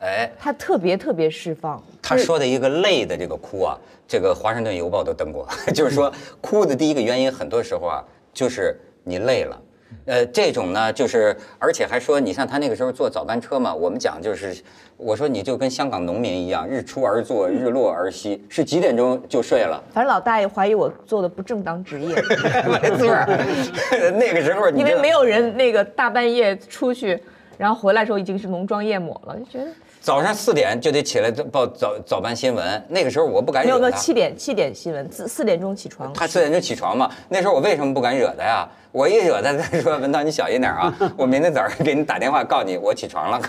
[0.00, 1.82] 哎，他特别特别释放。
[2.02, 9.60] 他说的一个累的这个哭啊，这个《华盛顿邮报》都登过， 就是说哭的第一个原因，很多时候啊，就是你累了。
[10.06, 14.54] 呃，这种呢，就是而且还说，你像他那个时候坐早班车嘛，我们讲就是，
[14.96, 19.82] 我说你就跟香港农民一样，日出而作，日落而息，是几点钟就睡了。
[19.92, 22.14] 反正老大爷怀疑我做的不正当职业，
[22.82, 23.24] 没错儿，
[24.18, 27.22] 那个时候你因为没有人那个大半夜出去，
[27.56, 33.92] 然后回来的时候已经是浓妆艳抹了，就觉得早上四点就得起来报早早班新闻，那个时候我不敢没有没有。
[33.92, 36.12] 七点七点新闻，四四点钟起床。
[36.12, 38.68] 他四点钟起床嘛，那时候我为什么不敢惹他呀？
[38.92, 43.40] 我一惹他，他说文涛你小心点啊， 我明天早上给你打电话告你我起床了。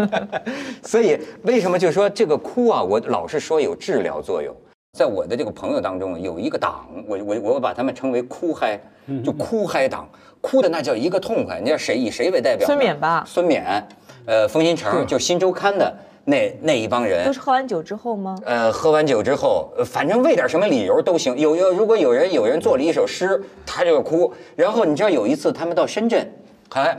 [0.82, 4.54] 所以为什么就说这个哭啊，我老是说有治疗作用。
[4.98, 8.80] 在我的这个朋友当中，有一个党，我我我把他们称为哭嗨，
[9.22, 10.08] 就哭嗨党，
[10.46, 11.58] 哭的那叫一个痛快。
[11.58, 12.64] 你知道谁以谁为代表？
[12.64, 13.84] 孙冕吧孙冕，
[14.26, 15.92] 呃，冯新成，就《新周刊》的
[16.24, 18.38] 那那一帮人都，是喝完酒之后吗？
[18.44, 21.36] 呃，喝完酒之后，呃反正为点什么理由都行。
[21.36, 24.32] 有有，如果有人有人做了一首诗，他就哭。
[24.54, 26.32] 然后你知道有一次他们到深圳，
[26.70, 26.96] 还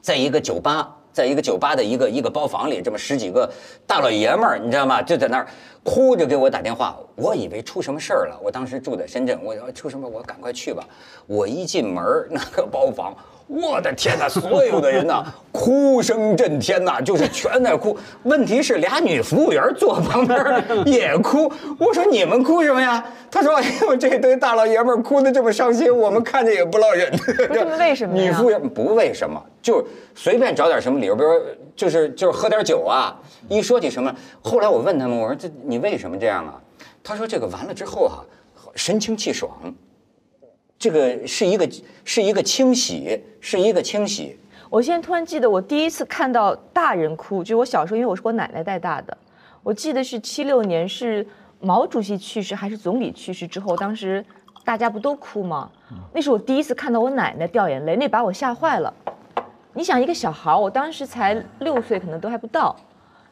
[0.00, 3.50] 在一个酒吧，在一个酒吧的一个一个包房里，这么十几个
[3.88, 5.02] 大老爷们儿，你知道吗？
[5.02, 5.46] 就在那儿
[5.84, 8.38] 哭着给我打电话，我以为出什么事儿了。
[8.42, 10.84] 我当时住在深圳，我说出什么，我赶快去吧。
[11.26, 13.14] 我一进门儿那个包房。
[13.48, 14.26] 我的天哪！
[14.28, 17.94] 所有的人呐， 哭声震天呐，就是全在哭。
[18.22, 21.52] 问题是俩女服务员坐旁边儿 也哭。
[21.78, 23.04] 我说你们哭什么呀？
[23.30, 27.12] 他说：“哎呦，这堆大老爷们儿哭得这么伤心，我们看着也不落忍。”
[27.78, 31.42] 为什么女服务员不为什么，就随便找点什么理由，比如说
[31.74, 33.18] 就是就是喝点酒啊。
[33.48, 36.60] 一说起什么，后来我问他们，我说这你为什么这样啊？
[37.02, 38.22] 他说这个完了之后啊、
[38.74, 39.50] 神清气爽。
[40.78, 41.68] 这个是一个
[42.04, 44.36] 是一个清洗，是一个清洗。
[44.68, 49.16] 我现在突然记得，我第一次看到大人哭，就我小时候，因为我是我奶奶带大的，
[49.62, 51.24] 我记得是七六年，是
[51.60, 54.24] 毛主席去世还是总理去世之后，当时
[54.64, 55.70] 大家不都哭吗？
[56.12, 58.92] 那是我第一次看到我奶奶掉眼泪，那把我吓坏了。
[59.74, 62.76] 你想，一个小孩，我当时才六岁，可能都还不到，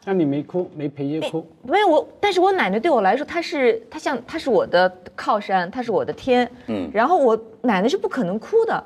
[0.05, 6.89] 那你没哭，没陪着哭，没有我，但是我奶奶对我来说，她是她像她是我的靠山，她是我的天，嗯。
[6.91, 8.83] 然后我奶奶是不可能哭的，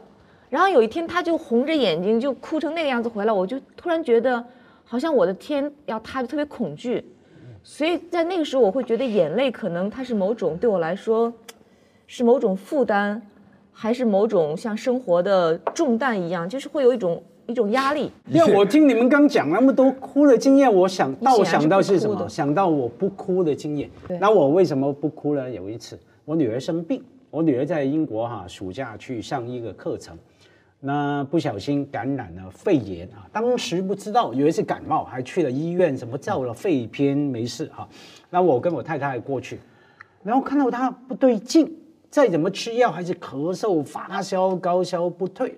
[0.50, 4.44] 然后有一天她就红着眼睛就哭成那个样子回来，我就突然觉得
[4.84, 7.10] 好像我的天要塌，就特别恐惧，
[7.64, 11.32] 所以在那个时候我会觉得眼泪可能它是某种对我来说
[12.06, 13.22] 是某种负担，
[13.72, 18.12] 还是某种像生活的重担一样，就是会有一种一种压力。
[18.30, 22.30] 因为我听你们刚讲那么多哭的经验，我想到你显然是想到是什么？
[22.30, 23.90] 想到我不哭的经验。
[24.20, 25.50] 那我为什么不哭呢？
[25.50, 30.18] 有一次我女儿生病，我女儿在英国哈、暑假去上一个课程，
[30.80, 37.88] 那不小心感染了肺炎啊，当时不知道以为是感冒，还去了医院，什么照了肺片没事哈、
[38.30, 39.60] 那我跟我太太过去，
[40.24, 41.72] 然后看到她不对劲，
[42.10, 45.58] 再怎么吃药还是咳嗽、发烧、高烧不退。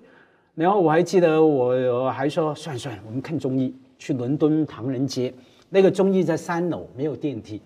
[0.58, 1.68] 然后我还记得我
[2.02, 5.32] 我还说算了算了，我们看中医，去伦敦唐人街，
[5.68, 7.62] 那个中医在三楼，没有电梯，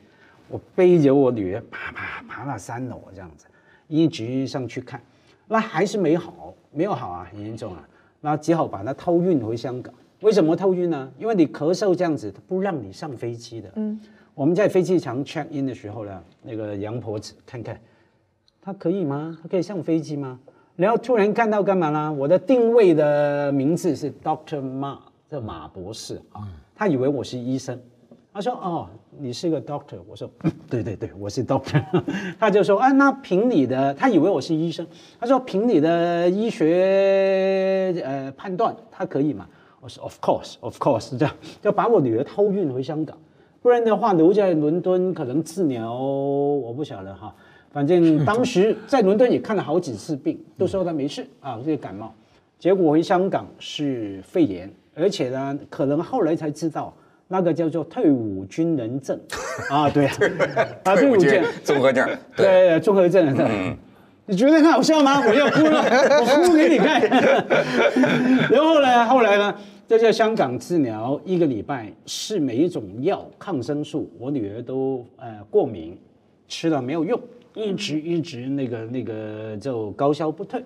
[0.46, 3.46] 我背着我女儿爬爬爬到三楼这样子，
[3.88, 5.00] 一直上去看，
[5.48, 7.88] 那还是没好，没有好啊，很严重啊，
[8.20, 9.94] 那只好把它偷运回香港。
[10.20, 11.11] 为什么偷运呢？
[11.18, 13.72] 因为你咳嗽这样子，他不让你上飞机的。
[13.76, 13.98] 嗯，
[14.35, 17.81] 我们在飞机场 check in 的时候呢，那个杨婆子看看，
[18.61, 19.38] 她可以吗？
[19.42, 20.38] 她可以上飞机吗？
[20.77, 22.13] 然后突然看到干嘛呢？
[22.13, 27.79] 我的定位的名字是 Doctor 马，这马博士啊，他以为我是医生。
[28.35, 30.27] 他说：“哦，你是个 doctor。”我说
[30.71, 31.85] ：“对对对，我是 doctor。
[32.41, 34.87] ”他就说：“啊，那凭你的，他以为我是医生。
[35.21, 39.47] 他说凭你的医学呃判断，他可以吗？”
[39.81, 43.19] 我说：“Of course, of course。”这样就把我女儿偷运回香港，
[43.61, 47.35] 不然的话留在伦敦可能治疗，我不晓得哈。
[47.73, 52.15] 反正当时在伦敦也看了好几次病，都说他没事啊，这个感冒。
[52.59, 56.95] 结果回香港是肺炎，而且呢，可能后来才知道。
[57.29, 59.19] 那个叫做退伍军人证，
[59.71, 60.17] 啊，对啊，
[60.85, 62.07] 啊，退伍军 综合症，
[62.37, 63.35] 对，综合症。
[63.39, 63.75] 嗯，
[64.27, 65.25] 你觉得很好笑吗？
[65.27, 65.83] 我要哭了，
[66.21, 67.01] 我哭给你看。
[68.53, 69.55] 然后呢，后来呢，
[69.87, 75.97] 在在香港治疗一个礼拜，试每一种药，抗生素，我女儿都呃过敏，
[76.49, 77.19] 吃了没有用，
[77.55, 80.65] 一直一直那个那个就高烧不退，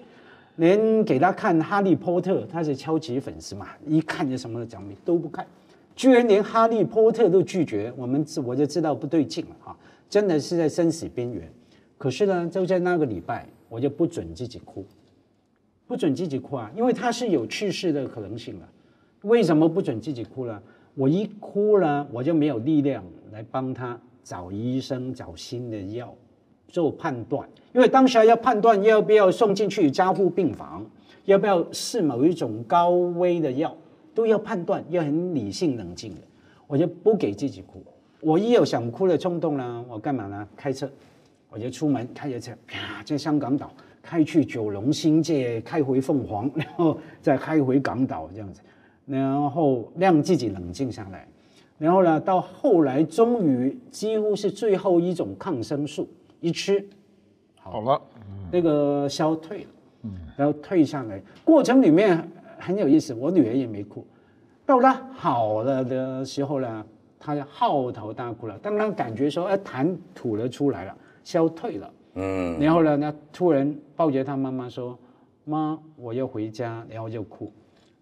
[0.57, 5.47] 连给他看《哈利波特》，他是超级粉丝嘛，一看就什么奖励都不看。
[5.95, 9.77] 居然连哈利波特都拒绝，我们我就知道不对劲了哈，
[10.09, 11.51] 真的是在生死边缘。
[11.99, 14.85] 可是呢，就在那个礼拜，我就不准自己哭，
[15.87, 18.69] 不准自己哭啊，因为他是有去世的可能性了。
[19.23, 20.63] 为什么不准自己哭呢？
[20.95, 26.15] 我一哭了，我就没有力量来帮他找医生、找新的药
[26.69, 30.85] 做判断，因为当时要判断要不要送进去加护病房，
[31.25, 33.77] 要不要试某一种高危的药。
[34.15, 36.23] 都要判断，要很理性冷静的，
[36.67, 37.85] 我就不给自己哭。
[38.23, 40.49] 我一有想哭的冲动呢，我干嘛呢？
[40.57, 40.91] 开车，
[41.51, 43.71] 我就出门开着车，啪，在香港岛
[44.03, 48.63] 开去九龙新界，开回凤凰，然后再开回港岛这样子，
[49.05, 51.29] 然后让自己冷静下来。
[51.77, 56.09] 然后呢，到后来终于几乎是最后一种抗生素
[56.47, 56.89] 一吃，
[57.61, 58.01] 好了，
[58.53, 59.71] 那个消退了，
[60.03, 62.31] 嗯，然后退下来，过程里面。
[62.59, 64.05] 很有意思，我女儿也没哭，
[64.65, 66.85] 到她好了的时候呢，
[67.21, 68.59] 她就嚎啕大哭了。
[68.61, 74.99] 当她感觉说，哎，痰吐了出来了，消退了，嗯，然后呢，她突然抱着她妈妈说
[75.45, 77.53] ：“妈，我要回家。”然后就哭，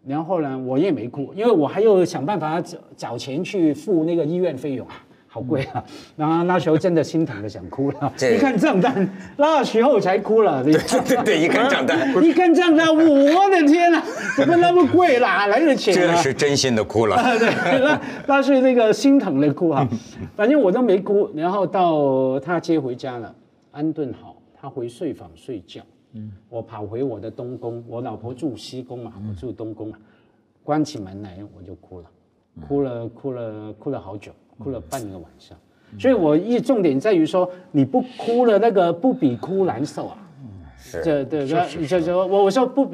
[0.06, 5.03] 然后呢，我也没哭，因为我还要想办法找找钱去付那个医院费用啊。
[5.34, 5.84] 好贵啊！
[6.14, 8.12] 然后那时候真的心疼的想哭了。
[8.32, 10.62] 一看账单，那时候才哭了。
[10.62, 14.00] 对对对，一看 账单，一看账单，我的天哪，
[14.36, 15.18] 怎么那么贵？
[15.18, 16.14] 哪来的钱啊？
[16.14, 17.16] 这是真心的哭了。
[17.36, 19.88] 对，那那是那个心疼的哭啊。
[20.36, 21.28] 反正我都没哭。
[21.34, 23.34] 然后到他接回家了，
[23.72, 25.82] 安顿好，他回睡房睡觉。
[26.12, 29.98] 嗯，我跑回我的东宫，我老婆住西宫嘛，我住东宫啊。
[30.62, 32.06] 关起门来我就哭了，
[32.68, 34.30] 哭了哭了哭了好久。
[34.58, 35.56] 哭了半个晚上，
[35.98, 40.16] 所以我一重点在于说，你不哭了，那个不比哭难受啊。
[40.76, 42.88] 是，对对对，就就我我说不，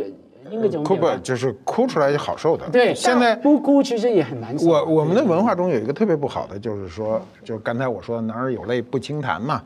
[0.51, 2.68] 应该怎么哭不就是哭出来就好受的。
[2.70, 4.68] 对，现在不哭其实也很难受。
[4.68, 9.62] 我我们的文化中有一个特别不好的，就是说，就刚才我说“男儿有泪不轻弹”嘛。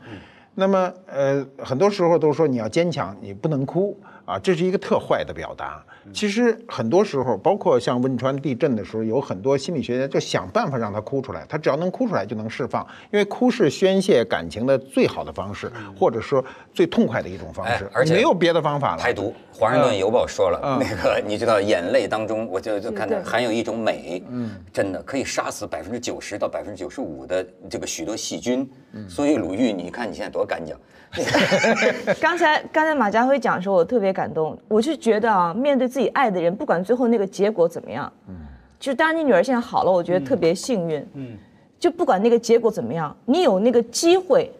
[0.55, 3.97] 那么呃，很多时候都说你要坚强，你不能哭。
[4.25, 5.85] 啊，这是一个特坏的表达。
[6.13, 11.45] 其实很多时候，包括像汶川地震的时候，有很多心理学家就想办法让他哭出来。
[11.49, 17.89] 他只要能哭出来，就能释放，因为哭是宣泄感情的最好的方式，或者说最痛快的一种方式。
[17.93, 19.01] 而且没有别的方法了。
[19.01, 28.69] 排毒，《华盛顿邮报》说了，那个你知道，眼泪当中，我就就看到含有一种美，嗯，真的可以杀死百分之九十到百分之九十五的这个许多细菌。
[29.09, 30.75] 所以鲁豫，你看你现在多干净。
[32.19, 34.57] 刚才刚才马家辉讲的时候，我特别感动。
[34.67, 38.35] 我是觉得啊，面对自己爱的人，不管最后那个结果怎么样，嗯，
[38.77, 41.37] 就当然你女儿现在好了，我觉得特别幸运，嗯，
[41.79, 44.51] 就不管那个结果怎么样，你有那个机会，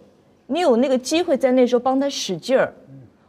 [0.48, 2.74] 你有那个机会在那时候帮她使劲儿，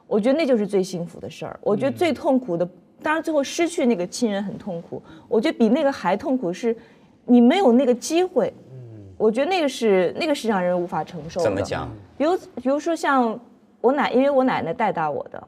[0.06, 1.58] 我觉得那就是最幸福的事儿。
[1.60, 2.64] 我觉得最痛苦的，
[3.02, 6.76] 当然最后失去那个亲人很痛苦，我觉得比那个还痛苦是，
[7.24, 11.44] 你没有那个机会，嗯，我觉得那个是那个是让人无法承受的。
[11.44, 11.90] 怎么讲？
[12.16, 13.36] 比如，比如说像
[13.80, 15.42] 我奶，因为我奶奶带大我的，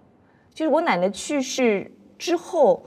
[0.53, 2.83] 就是我奶奶去世之后，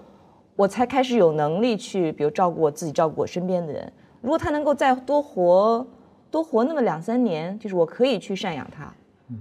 [0.56, 3.92] 我才开始有能力去，比如照顾我自己，照顾我身边的人。
[4.22, 5.88] 如果他能够再多活，
[6.30, 8.94] 多活那么两三年，就是我可以去赡养他。
[9.30, 9.40] 嗯，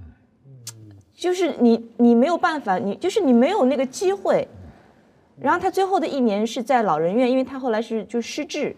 [1.15, 4.47] 就是你，你没有办法，你就是你没有那个机会。
[5.39, 8.75] 然后他最后的一年是在老人院，因为他后来是就失智。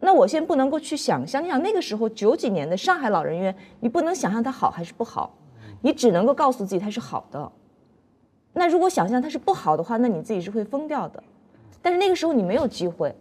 [0.00, 5.34] 那我现在不能够去想象，你想那个时候九几年的上海老人院，你不能想象它好还是不好，
[5.82, 7.52] 你只能够告诉自己它是好的。
[8.58, 11.22] 那如果想象它是不好的话，那你自己是会疯掉的。
[11.80, 13.14] 但是那个时候你没有机会，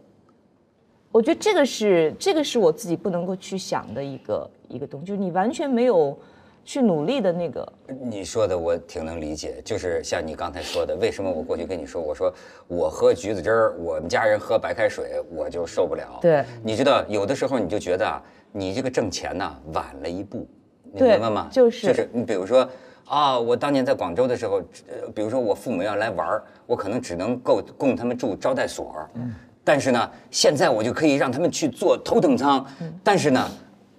[1.12, 6.17] 我觉得这个是这个是我自己不能够去想的一个一个东西，就是你完全没有，
[6.65, 7.73] 去努力的那个。
[8.02, 12.34] 你说的我挺能理解，就是像你刚才说的，为什么我过去跟你说，我说
[12.67, 16.17] 我喝橘子汁儿，我们家人喝白开水，我就受不了。
[16.19, 18.19] 对你知道有的时候你就觉得啊，
[18.52, 20.47] 你这个挣钱呐晚了一步，
[20.91, 21.47] 你明白吗？
[21.52, 22.67] 就是就是你比如说。
[23.08, 32.93] 啊，我当年在广州的时候，呃，比如说我父母要来玩儿，我可能只能够供他们住招待所，嗯，但是呢，现在我就可以让他们去坐头等舱，嗯。
[33.04, 33.50] 但是呢，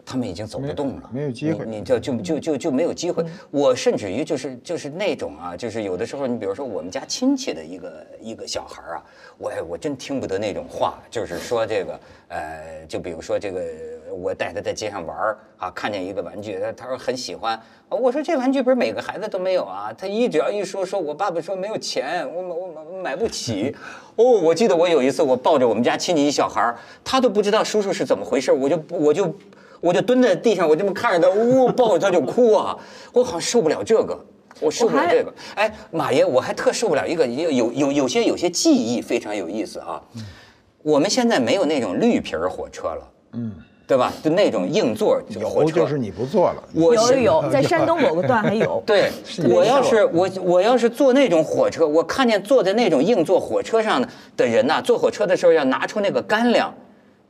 [0.05, 1.65] 他们已经走不动了，没有机会。
[1.65, 3.25] 你你就就就就就没有机会。
[3.51, 9.05] 我甚至于就是就是那种啊，就是有的时候，你比如说我们家亲戚的一个一个小孩儿啊，
[9.39, 13.61] 我我真听不得那种话，就是说这个呃，就比如说这个，
[14.13, 23.75] 我带他在街上玩儿啊，看见一个玩具，他他说很喜欢，啊我说这玩具不是每个孩子都没有啊，他一只要一说说我爸爸说没有钱，我买我买我买不起。
[24.17, 29.35] 哦，我记得我有一次我抱着我们家亲戚一小孩儿，他都不知道叔叔是怎么回事，我就我就。
[29.81, 32.77] 我就蹲在地上，我这么看着他，呜、抱着他就哭啊！
[33.13, 34.19] 我好像受不了这个，
[34.61, 35.33] 我受不了这个。
[35.55, 40.03] 哎，马爷，我还特受不了一个，有有有有些有些记忆非常有意思啊。
[40.83, 43.53] 我们现在没有那种绿皮儿火车了，嗯，
[43.89, 44.13] 对吧？
[44.23, 46.63] 就那种硬座火车，有就是你不坐了。
[46.75, 48.81] 我有有有， 在山东某个段还有。
[48.87, 49.11] 对，
[49.49, 56.73] 我要是我我要是坐那种火车，我看见坐在那种硬座火车上的的人呐、坐火车的时候要拿出那个干粮，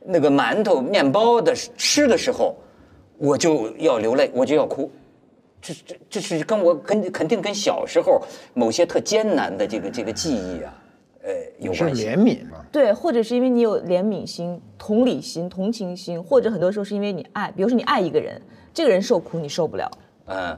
[0.05, 2.57] 那个馒头、面包的吃的时候，
[3.17, 4.91] 我就要流泪，我就要哭。
[5.61, 8.21] 这这这是跟我跟肯定跟小时候
[8.53, 10.73] 某些特艰难的这个这个记忆啊，
[11.29, 12.05] 呃有是关系。
[12.05, 12.65] 怜悯嘛？
[12.71, 18.41] 对，或者是因为你有怜悯心、同理心、同情心，或者很多时候是因为你爱，比如说你爱一个人，
[18.73, 19.89] 这个人受苦你受不了，
[20.25, 20.57] 嗯，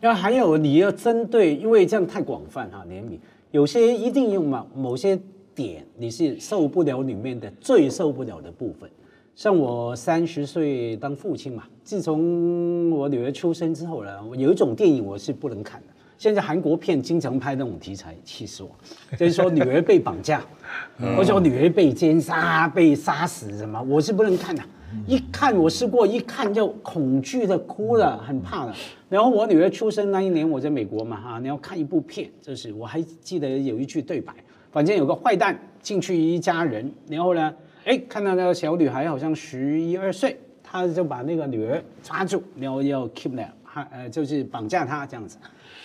[0.00, 3.18] 然后还有你要针对，因为这样太广泛哈，怜悯
[3.52, 5.18] 有些一定用嘛某些
[5.54, 8.90] 点你是受不了里面的最受不了的部分。
[9.34, 15.86] 像我三十岁当父亲嘛，自从我女儿出生之后呢，有一种电影我是不能看的。
[16.18, 18.70] 现在韩国片经常拍那种题材，气死我！
[19.16, 20.42] 就是说女儿被绑架，
[21.16, 24.60] 或者说女儿被奸杀、被杀死什么，我是不能看的。
[25.06, 28.74] 一看我试过，一看就恐惧的哭了，很怕的。
[29.08, 34.34] 然后我女儿出生那一年，我在美国嘛哈，你要看一部片，就是我还记得有一句对白，
[34.72, 37.54] 反正有个坏蛋进去一家人，然后呢，
[37.84, 45.38] 哎，看到那个小女孩好像十一二岁，他就把那个女儿抓住，然后要 kidnap，还呃就是绑架她这样子。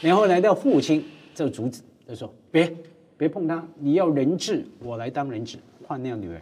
[0.04, 2.72] 然后来到父亲就阻止，就说别
[3.18, 6.42] 别碰他，你要人质，我来当人质换那个女儿。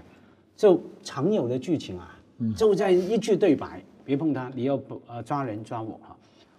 [0.58, 2.20] 就常有的剧情啊，
[2.56, 6.16] 就在一句对白，别碰他，你要不呃抓人抓我哈，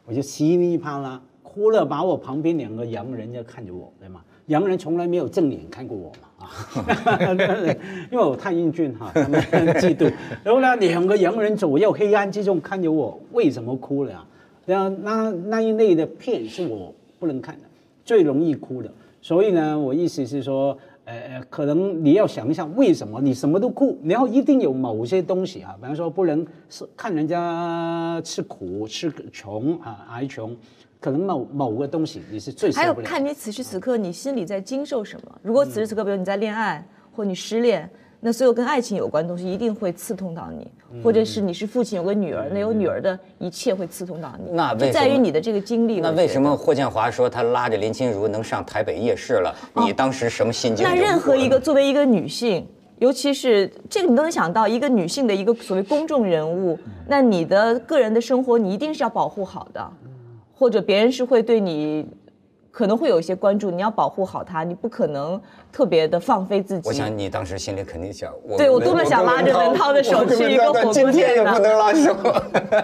[0.07, 4.23] 我就稀里啪啦哭了，把我旁边两个洋人就看着我，对吗？
[4.47, 6.51] 洋人从来没有正眼看过我嘛啊，
[8.11, 10.12] 因为我太英俊哈，他们嫉妒。
[10.43, 14.27] 然后呢，两个洋人左右黑暗之中看着我，为什么哭了啊？
[14.66, 17.62] 然后那那一类的片是我不能看的，
[18.05, 18.92] 最容易哭的。
[19.20, 30.57] 所以呢，我意思是说，呃呃，可能你要想一下，为什么你什么都哭，然后一定有某些东西啊，比方说不能是看人家吃苦、吃穷啊、挨穷，
[30.98, 32.94] 可能某某个东西你是最还有。
[32.94, 35.40] 看你此时此刻你心里在经受什么。
[35.40, 37.88] 如果此时此刻，比如你在恋爱，或你失恋，
[38.24, 40.70] 那所有跟爱情有关的东西一定会刺痛到你，
[41.02, 44.52] 或者是你是父亲有个女儿，那有女儿的一切会刺痛到你。
[44.52, 45.98] 那就在于你的这个经历。
[45.98, 49.52] 那为什么霍建华说他拉着林心如能上台北夜市了？
[49.74, 50.94] 你当时什么心境那？
[50.94, 52.64] 任何一个作为一个女性，
[53.00, 59.85] 尤其是这个你都能想到，一个女性的一个所谓公众人物，那你的个人的生活你一定是要保护好的，
[60.54, 62.06] 或者别人是会对你
[62.72, 65.38] 可能会有一些关注，你要保护好他，你不可能
[65.70, 66.88] 特别的放飞自己。
[66.88, 72.16] 我想你当时心里肯定想，我对我多么想拉着文涛的手去一个火锅今天也不能拉手。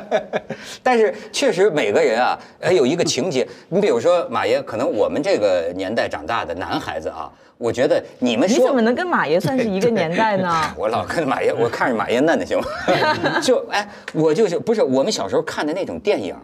[0.82, 10.52] 但是确实每个人啊，哎有一个情节，你比如说马爷，可能我们这个年代长大的男孩子啊，我觉得你们说你怎么能跟马爷算是一个年代呢？
[10.76, 12.66] 我老跟马爷，我看着马爷嫩的行吗？
[13.40, 16.36] 就哎，我就是不是我们小时候看的那种电影，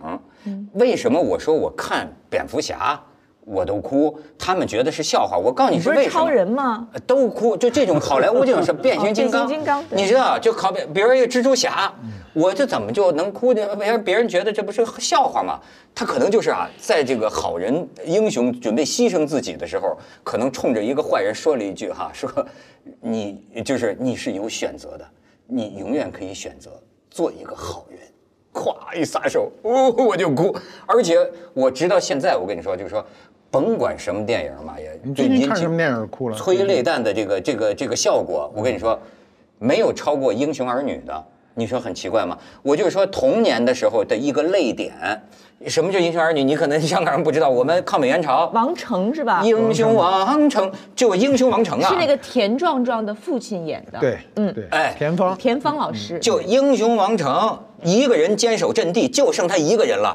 [0.72, 2.98] 为什么我说我看蝙蝠侠
[3.44, 4.18] 我都哭？
[4.38, 5.36] 他们觉得是笑话。
[5.36, 6.10] 我告诉你是是为什么？
[6.10, 6.88] 超人吗？
[6.92, 11.92] 呃都哭，就这种好莱坞这种是变形金刚， 哦变形金刚你知道，就考比比如一个蜘蛛侠，
[12.32, 13.76] 我这怎么就能哭呢？
[13.76, 15.60] 别人别人觉得这不是笑话吗？
[15.94, 22.28] 他可能就是啊，在这个好人英雄准备牺牲自己的时候，可能冲着一个坏人说了一句哈，说
[23.00, 25.06] 你就是你是有选择的，
[25.46, 26.70] 你永远可以选择
[27.10, 27.98] 做一个好人。
[28.54, 31.18] 咵一撒手，哦，我就哭，而且
[31.52, 33.04] 我直到现在，我跟你说，就是说，
[33.50, 36.36] 甭管什么电影嘛，也你最近看什么电影哭了？
[36.36, 38.98] 催泪弹的这个这个这个效果，我跟你说，
[39.58, 41.24] 没有超过《英雄儿女》的。
[41.54, 42.36] 你说很奇怪吗？
[42.62, 44.92] 我就是说童年的时候的一个泪点。
[45.66, 46.44] 什么叫英雄儿女？
[46.44, 49.40] 你可能 香港人不知道，我们抗美援朝，王成是吧？
[49.44, 53.98] 英雄王成就英雄王成啊，是那个田壮壮的父亲演的。
[53.98, 56.18] 对，嗯，对，哎田芳，田芳老师。
[56.18, 60.14] 就英雄王成一个人坚守阵地，就剩他一个人了。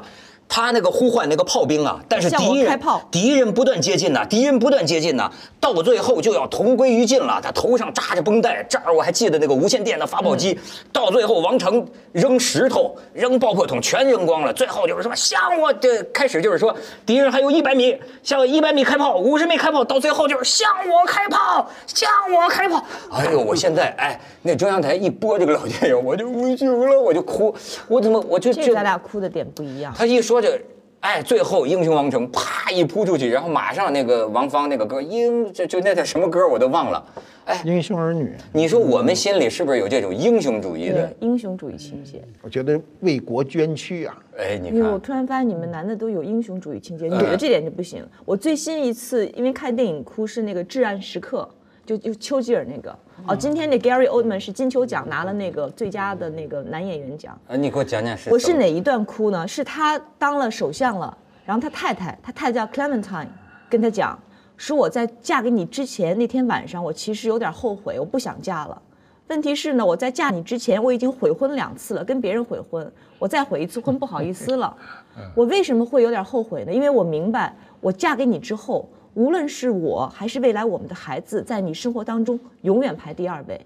[0.52, 5.30] 他那个呼唤那个炮兵啊，但是敌人敌人不断接近呐、敌人不断接近呐、
[5.60, 7.40] 到最后就要同归于尽了。
[7.40, 10.58] 他头上扎着绷带，这儿我还记得那个无线电的发报机。
[10.92, 14.52] 到最后，王成扔石头、扔爆破筒全扔光了。
[14.52, 16.74] 最后就是说向我这开始就是说
[17.06, 22.84] 敌人还有一百米，向一百米开炮，五十米开炮，到最后就是向我开炮，向我开炮。
[23.12, 27.54] 哎呦，我现在哎，那中央台一播这个老电影，我就不行了，我就哭。
[27.86, 29.94] 我怎么我就就这咱俩哭的点不一样。
[29.96, 30.60] 他一说这，
[31.00, 37.04] 哎，最后英雄王成啪一扑出去，然后马上那个王芳那个歌英就就那叫什么歌我都忘了。
[37.46, 41.28] 哎，英雄儿女，你说我们心里是不是有这种英雄主义的对？
[41.28, 42.22] 英雄主义情节。
[42.42, 48.06] 我觉得为国捐躯啊，哎，你因为我，突然发现你们男的都有英雄主义情节，女的这点就不行。
[48.24, 51.48] 我最新一次因为看电影哭是那个《至暗时刻》，
[51.88, 52.96] 就就丘吉尔那个。
[53.26, 57.38] 哦，今天那 Gary Oldman 是金球奖拿了那个最佳的那个男演员奖。
[57.46, 58.30] 呃，你给我讲讲是。
[58.30, 58.66] 我是哪？
[58.66, 59.46] 一段哭呢？
[59.46, 63.26] 是他当了首相了，然后他太太，他太太叫 Clementine，
[63.68, 64.18] 跟他讲，
[64.56, 68.80] 说我在嫁给你之前那天晚上，我其实有点后悔，我不想嫁了。
[69.28, 74.76] 问题是呢，我在嫁你之前，我已经悔婚两次了，跟别人悔婚，我再悔一次婚不好意思了。
[75.36, 76.72] 我为什么会有点后悔呢？
[76.72, 83.60] 因为我明白，我嫁给你之后，无论是我还是未来我们的孩子，在你生活当中永远排第二位，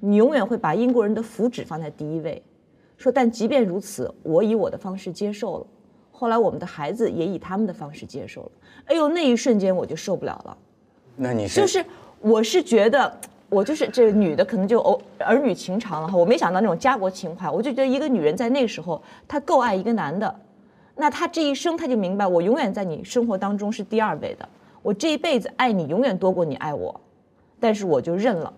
[0.00, 2.42] 你永远会把英国人的福祉放在第一位。
[2.96, 5.66] 说，但即便如此，我以我的方式接受了。
[6.10, 8.50] 后来我们的孩子也以他们的方式接受了。
[8.86, 10.58] 哎呦，那一瞬间我就受不了了。
[11.16, 11.84] 那你是就是
[12.20, 13.10] 我是觉得，
[13.48, 16.16] 我就是这个女的可能就偶儿女情长了哈。
[16.16, 20.34] 我没想到那种家国情怀，我就觉得一个女人在那个时候，她够爱一个男的，
[20.96, 24.46] 那她这一生她就明白，我永远在你生活当中是第二位的。
[24.82, 27.00] 我这一辈子爱你永远多过你爱我，
[27.58, 28.52] 但是我就认了。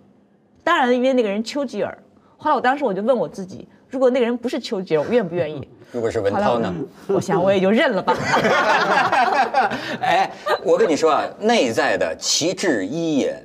[0.64, 1.96] 当然，因为那个人丘吉尔，
[2.36, 5.66] 后来我当时我就问我自己，如果那个人不是丘吉尔，我愿不愿意？
[5.92, 6.74] 如果是文涛呢？
[7.08, 8.16] 我想我也就认了吧。
[10.00, 10.30] 哎，
[10.64, 13.36] 我跟你说啊，内在的其志一也。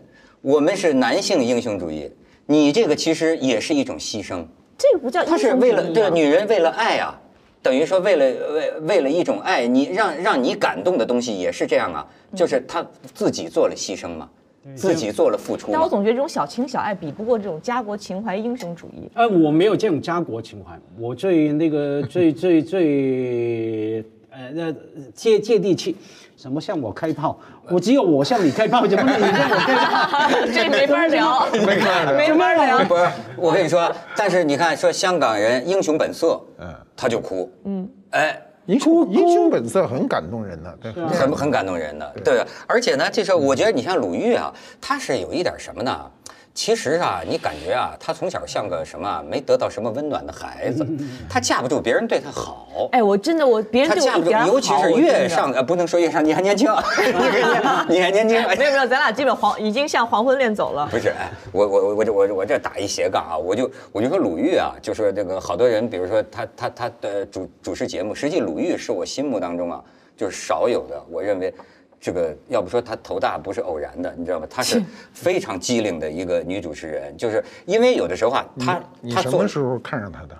[0.42, 2.10] 我们是男性英雄主义，
[2.46, 4.46] 你这个其实也是一种牺牲。
[4.78, 7.20] 这个不叫英他雄主义、啊、是为了对女人为了爱啊，
[7.68, 14.30] 等于说为了为为了一种爱，你让让你感动的东西也是这样啊，就是他自己做了牺牲嘛，
[14.74, 15.68] 自己做了付出。
[15.74, 19.12] 但我总觉得这种小情小爱比不过这种家国情怀、英雄主义。
[19.16, 24.00] 呃，我没有这种家国情怀，我最那个 最最最
[24.32, 24.74] 呃那
[25.14, 25.94] 接接地气。
[26.38, 27.38] 什么向我开炮？
[27.68, 30.30] 我只有我向你开炮，怎么你向我开炮？
[30.54, 32.86] 这没法聊，没法聊，没法聊。
[32.86, 36.68] 不是，我跟你说，但是你看，说香港人英雄本色，嗯，
[36.98, 42.44] 他就哭，嗯，哎，英雄英雄本色很感动人的，对，很很感动人的，对。
[42.66, 46.12] 而且呢，这时候我觉得你像鲁豫啊，他是有一点什么呢？
[46.58, 50.84] 其实啊，你感觉啊，他从小像个什么没得到什么温暖的孩子，
[51.30, 52.90] 他架不住别人对他好。
[52.94, 56.68] 哎，我真的我别人她架不住，对我一点好尤其是越上呃，不能说越上，你还年轻，
[57.88, 58.44] 你还年轻。
[58.44, 60.88] 哎没有没有，咱俩基本黄已经向黄昏恋走了。
[60.90, 69.80] 不是，哎，我我我我这我我这打一斜杠啊，我就我就说鲁豫啊，就说这个好多人，比如说他他他的主主持节目，实际鲁豫是我心目当中啊，
[70.18, 71.54] 就是少有的，我认为。
[72.00, 74.48] 这个要不说她头大不是偶然的，你知道吗？
[74.50, 74.82] 她是
[75.14, 78.84] 非常机灵的一个女主持人，就是因为有的时候啊，她
[79.14, 80.38] 她什么时候看上她的？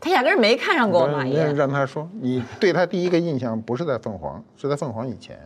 [0.00, 1.52] 她压根儿没看上过马你爷。
[1.52, 5.38] 让她说，你对她第一个印象不是在凤凰，是在凤凰以前。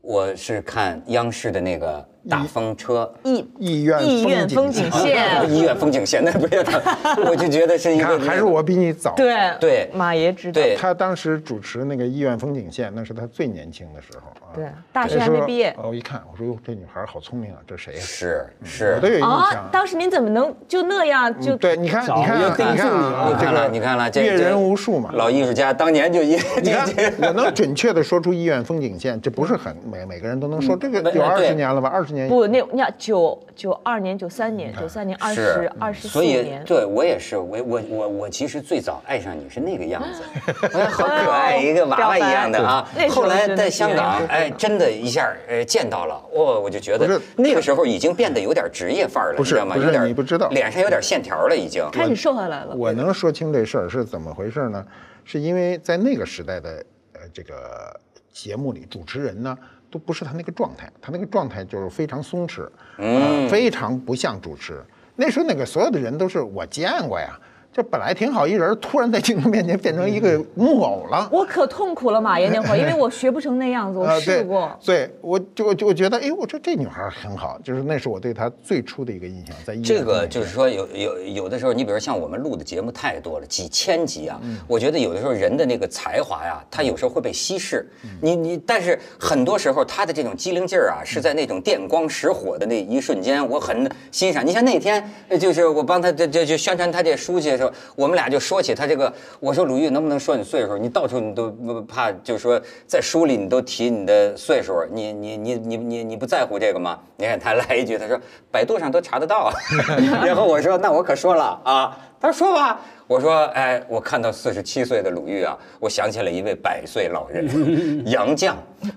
[0.00, 3.12] 我是看央视的那个大风车。
[3.24, 6.80] 意意愿意愿风景线，意 院风景线那不是他，
[7.28, 9.14] 我就觉得是一个，还是我比你早。
[9.16, 10.52] 对对马爷知道。
[10.60, 14.52] 对他当时主持那个意院风景线，那是他最年轻的时候啊。
[14.54, 18.00] 对大学还没毕业哦，我一看，我说哟，这女孩好聪明啊，这谁呀？
[18.00, 19.68] 是是我是都有印象啊，。
[19.72, 21.56] 当时您怎么能就那样就？
[21.56, 25.10] 对，你看，你看你看你了，这你看了，个你看了，阅人无数嘛。
[25.14, 26.88] 老艺术家当年就一，你看，
[27.20, 30.76] 我能准确的说出意院风景线，这不是很每每个人都能说。
[30.76, 31.88] 这个有二对十年了吧？
[31.92, 36.64] 二十年不，那那九九二年、九三年、九三年、二十是二十四所以年。
[36.64, 40.22] 对我也是，我我我我其实最早爱上你是那个样子，
[40.72, 42.88] 哎好可爱，一个娃娃一样的啊。
[43.10, 49.74] 后来在香港，哎，真的一下呃见到了，哇，我就觉得那个时候已经变得有点职业范儿了，不是你知道吗？
[49.74, 51.84] 不是有点你不知道脸上有点线条了，已经。
[51.92, 52.74] 开始瘦下来了。
[52.76, 54.84] 我能说清这事儿是怎么回事呢？
[55.24, 56.84] 是因为在那个时代的
[57.14, 57.98] 呃这个
[58.30, 59.56] 节目里，主持人呢
[59.94, 62.68] 都不是他那个状态，他那个状态就是非常松弛，
[62.98, 64.82] 嗯、非常不像主持。
[65.14, 67.38] 那时候那个所有的人都是我见过呀。
[67.74, 71.28] 这本来挺好一人，突然在镜头面前变成一个木偶了。
[71.32, 74.70] 我可痛苦了，马爷那会儿，因为我学不成那样子，我 呃试过。
[74.86, 87.84] 对，对我就就我觉得，哎，我说这女孩很好，就是那是我对她最初的一个印象，在这个就是说有有有的时候，你比如像我们录的节目太多了，几千集啊，我觉得有的时候人的那个才华呀，他有时候会被稀释。
[88.22, 94.46] 你你，但是很多时候他的这种机灵劲儿啊，是在那种电光石火的那一瞬间，我很欣赏。
[94.46, 97.63] 你像那天，呃就是我帮他这这就宣传他这书去的时候，
[97.96, 100.76] 我们俩就说起他这个，我说鲁豫能不能说你岁数？
[100.76, 106.98] 你到处你都不怕，就是说在书里你都提你的岁数，你你你你你你不在乎这个吗？
[107.16, 108.18] 你看他来一句，他说
[108.50, 109.52] 百度上都查得到。
[110.24, 112.80] 然后我说那我可说了啊，他说说吧。
[113.06, 117.46] 我说哎，我看到四十七岁的鲁豫啊，我想起了一位百岁老人
[118.08, 118.54] 杨绛。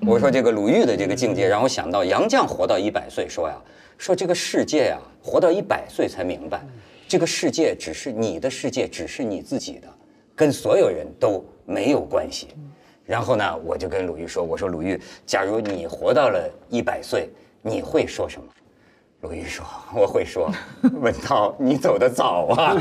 [0.08, 3.56] 我说这个鲁豫的这个境界让我想到杨绛活到一百岁，说呀，
[3.98, 6.62] 说这个世界呀，活到一百岁才明白，
[7.08, 9.88] 这个世界只是你的世界，只是你自己的，
[10.36, 12.50] 跟所有人都没有关系。
[13.06, 17.30] 然后呢，我就跟鲁豫说，我说鲁豫，假如你活到了一百岁，
[17.62, 18.48] 你会说什么？
[19.22, 20.48] 鲁豫说：“我会说，
[21.02, 22.76] 文涛，你走的早啊！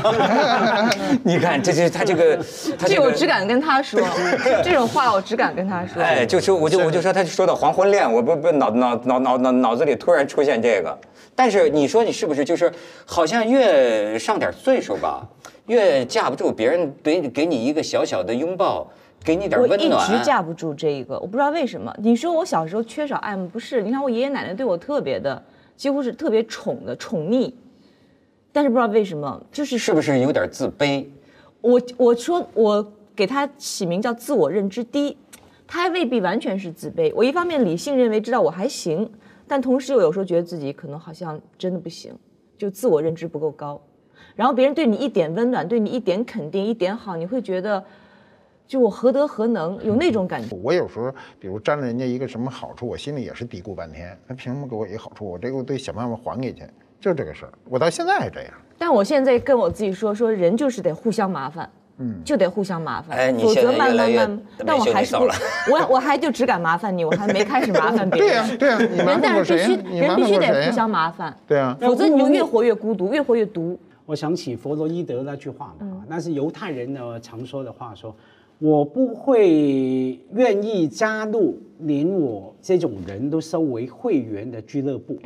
[1.23, 2.37] 你看，这是他这个，
[2.77, 3.99] 他个这我只敢跟他说，
[4.63, 5.99] 这种话我只敢跟他说。
[5.99, 10.95] 哎，就是我就我就说，他就说到黄昏恋，我不不脑脑脑脑脑脑子里突然出现这个。
[11.37, 12.71] 但是你说你是不是就是
[13.05, 15.23] 好像越上点岁数吧，
[15.67, 18.89] 越架不住别人给给你一个小小的拥抱，
[19.23, 20.17] 给你点温暖我一。
[20.17, 21.95] 直架不住这一个，我不知道为什么。
[21.99, 23.47] 你说我小时候缺少爱吗？
[23.53, 25.39] 不是，你看我爷爷奶奶对我特别的，
[25.75, 27.53] 几乎是特别宠的宠溺，
[28.51, 31.05] 但是不知道为什么，就是是不是有点自卑？
[31.61, 35.15] 我我说我给他起名叫自我认知低，
[35.67, 37.13] 他还未必完全是自卑。
[37.15, 39.07] 我一方面理性认为知道我还行，
[39.47, 42.13] 但同时又有时候觉得自己可能好像真的不行，
[42.57, 43.81] 就自我认知不够高。
[44.35, 47.83] 然后别人对你一点温暖，对你一点肯定，一点好，你会觉得，
[48.67, 50.55] 就我何德何能，有那种感觉。
[50.61, 55.25] 我有时候，比如占了人家一个什么好处，我心里也是嘀咕半天，他凭什么给我一个好处？
[55.25, 56.63] 我这个我得想办法还给去，
[56.99, 57.53] 就是这个事儿。
[57.69, 58.53] 我到现在还这样。
[58.77, 61.67] 但我现在跟我自己说，说人就是得互相麻烦，
[61.99, 68.35] 嗯，就得互相麻烦，哎你否则慢慢慢，但我还是我我还就只敢麻烦你，我还没开始麻烦别对人。
[68.47, 73.79] 呀、对呀、你麻人但是必须人必须得互相麻烦，对啊，否则你就越活越孤独，越活越毒。
[74.05, 78.15] 我想起弗洛伊德那句话嘛，那是犹太人呢常说的话，说
[78.59, 85.17] 我不会愿意加入连我这种人都收为会员的俱乐部，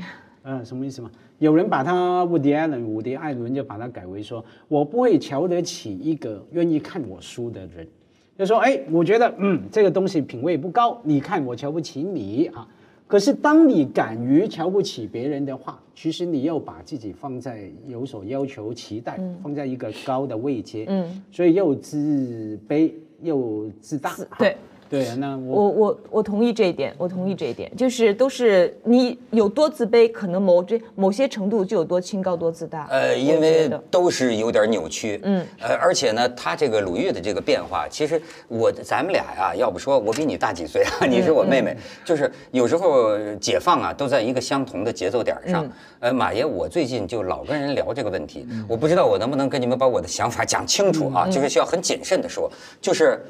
[0.44, 1.12] 嗯，什么意思嘛？
[1.42, 7.88] 有人把他伍迪·艾伦，伍迪·艾伦就把它改为说，我不会瞧得起一个愿意看我书的人，
[8.38, 12.68] 就说，哎，我觉得，嗯，这个东西品味不高，你看我瞧不起你啊。
[13.08, 22.92] 可是当你敢于瞧不起别人的话，其实你又把自己放在有所要求、期待，放在一个高的位阶，嗯，所以又自卑
[23.24, 24.12] 又自大。
[24.12, 24.56] 自对
[24.92, 32.88] 对，那我我我我同意这一点，我同意这一点，就是都是你有多自卑，可能某这某些程度就有多清高多自大。
[32.92, 41.74] 呃，因为都是有点扭曲，嗯，呃，而且呢，他这个鲁豫的这个变化，其实我咱们俩呀，要不说我比你大几岁啊，你是我妹妹，
[42.04, 45.66] 就是有时候解放啊，都在一个相同的节奏点儿上。
[46.02, 53.24] 呃，马爷，我最近就老跟人聊这个问题，我不知道我能不能跟你们把我的想法讲清楚啊，就是需要很谨慎的说，就是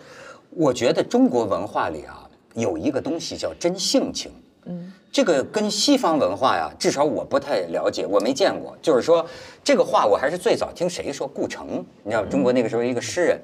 [0.52, 4.32] 我觉得中国文化里啊，有一个东西叫真性情。
[4.66, 8.78] 嗯这个跟西方文化呀，至少我不太了解，我没见过。
[8.82, 9.26] 就是说，
[9.62, 11.28] 这个话我还是最早听谁说？
[11.28, 13.38] 顾城，你知道中国那个时候一个诗人，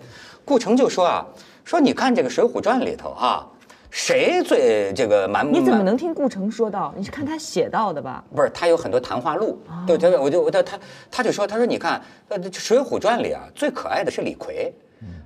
[0.46, 1.26] 顾城就说啊，
[1.66, 3.46] 说你看这个《水浒传》里头啊，
[3.92, 6.94] 谁最这个蛮你怎么能听顾城说到？
[6.96, 8.24] 你是看他写到的吧？
[8.34, 10.80] 不是，他有很多谈话录，对，他我就我他他
[11.12, 14.74] 他就说，他说你看，呃，这《水浒传》里啊，最可爱的是李逵，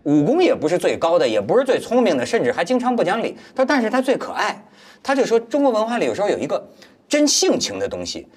[0.04, 3.38] 武功也不是最高的，也不是最聪明的，甚至还经常不讲理。
[3.56, 4.66] 他但是他最可爱。
[5.04, 6.64] 他就说，中国文化里有时候有一个
[7.10, 8.28] 真性情的东西。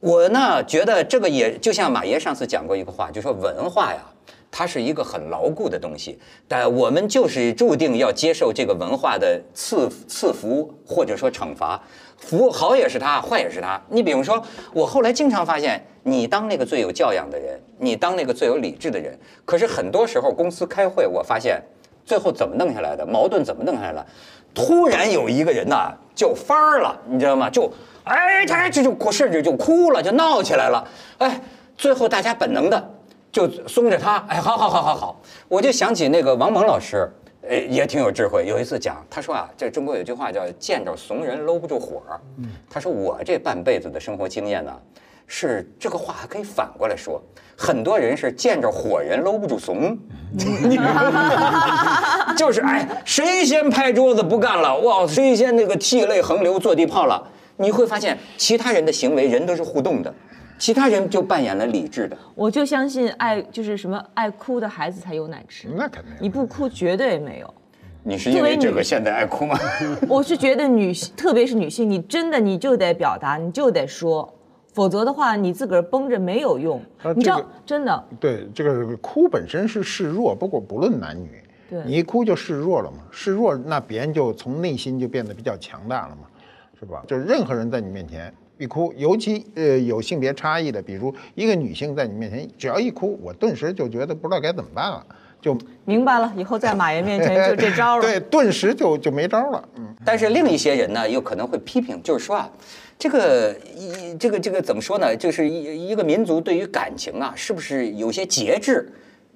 [0.00, 4.00] 我呢觉得这个也就像马爷上次讲过一个话，就说文化呀，
[4.50, 11.82] 它是一个很牢固的东西，但我们就是注定要接受这个文化的赐赐福或者说惩罚。
[12.24, 13.80] 服务好也是他，坏也是他。
[13.88, 21.62] 你比如说，我后来经常发现，你当那个最有教养的人，你当那个最有理智的人，可是很多时候公司开会，我发现
[22.04, 24.06] 最后怎么弄下来的，矛盾怎么弄下来的？
[24.54, 27.50] 突然有一个人呐就翻儿了，你知道吗？
[27.50, 27.70] 就
[28.04, 30.86] 哎，他这就哭，甚至就哭了，就闹起来了。
[31.18, 31.40] 哎，
[31.76, 32.90] 最后大家本能的
[33.32, 35.20] 就松着他，哎，好好好好好。
[35.48, 37.10] 我就想起那个王蒙老师，
[37.48, 38.46] 呃，也挺有智慧。
[38.46, 42.20] 有一次讲，他说啊，这中国有句话叫“见着怂人搂不住火儿”。
[42.70, 44.72] 他说我这半辈子的生活经验呢，
[45.26, 47.22] 是这个话还可以反过来说，
[47.56, 49.98] 很多人是见着火人搂不住怂，
[52.36, 54.78] 就是哎，谁先拍桌子不干了？
[54.80, 57.30] 哇，谁先那个涕泪横流坐地炮了？
[57.56, 60.12] 你会发现，其他人的行为人都是互动的，
[60.58, 62.16] 其他人就扮演了理智的。
[62.34, 67.54] 我就相信爱就是什么爱哭的孩子才有奶吃，那肯定你不哭绝对没有。
[68.06, 69.58] 你是因为这个现在爱哭吗？
[70.08, 74.30] 我是觉得女性，特别是女性，你真的你就得表达，你就得说，
[74.74, 76.80] 否则的话你自个儿绷着没有用。
[77.16, 86.28] 你知道啊这个，真的，对，这个哭本身是示弱，不过不论男女，对你一哭就示弱了嘛，示弱那别人就从内心就变得比较强大了嘛，
[86.78, 87.02] 是吧？
[87.06, 95.04] 就是任何人在你面前一哭，尤其呃有性别差异的，比如一个女性在你面前只要一哭，我顿时就觉得不知道该怎么办了，
[95.40, 98.02] 就明白了，以后在马爷面前就这招了。
[98.06, 99.94] 对，顿时就就没招了，嗯。
[100.04, 102.48] 但是另一些人呢，又可能会批评，就是说啊，
[102.96, 105.16] 这个一这个这个怎么说呢？
[105.16, 108.88] 就是一一个民族对于感情啊，是不是有些节制，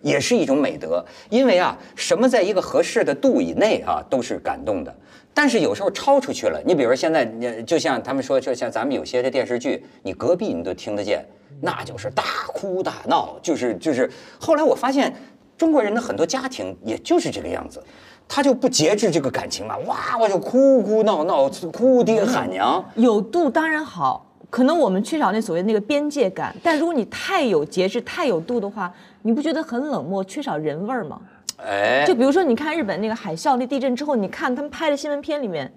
[0.03, 1.05] 也是一种美德？
[1.29, 4.95] 因为啊，什么在一个合适的度以内啊，都是感动的。
[5.35, 11.25] 但是有时候超出去了，你比如说现在，你就像他们说，就像咱们有些的电视剧，你隔壁你都听得见，
[11.61, 14.11] 那就是大哭大闹，就是就是。
[14.41, 15.15] 后来我发现，
[15.57, 17.81] 中国人的很多家庭也就是这个样子，
[18.27, 22.85] 他就不节制这个感情嘛，哇，我就哭哭闹闹，哭爹喊娘。
[22.97, 26.55] 有度当然好，可能我们缺少那所谓那个边界感。
[26.65, 31.21] 但如果你太有节制、太有度的话，你不觉得很冷漠、缺少人味儿吗？
[31.59, 35.73] 哎，就比如说，你看日本那个海啸那地震之后，你看他们拍的新闻片里面，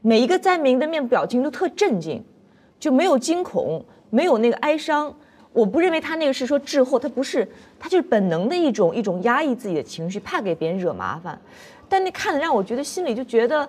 [0.00, 2.24] 每一个灾民的面部表情都特镇静，
[2.80, 5.14] 就没有惊恐，没有那个哀伤。
[5.52, 7.46] 我不认为他那个是说滞后，他不是，
[7.78, 11.38] 他就是本能的一种一种压抑自己的情绪，怕给别人惹麻烦。
[11.88, 13.68] 但那看的让我觉得心里就觉得，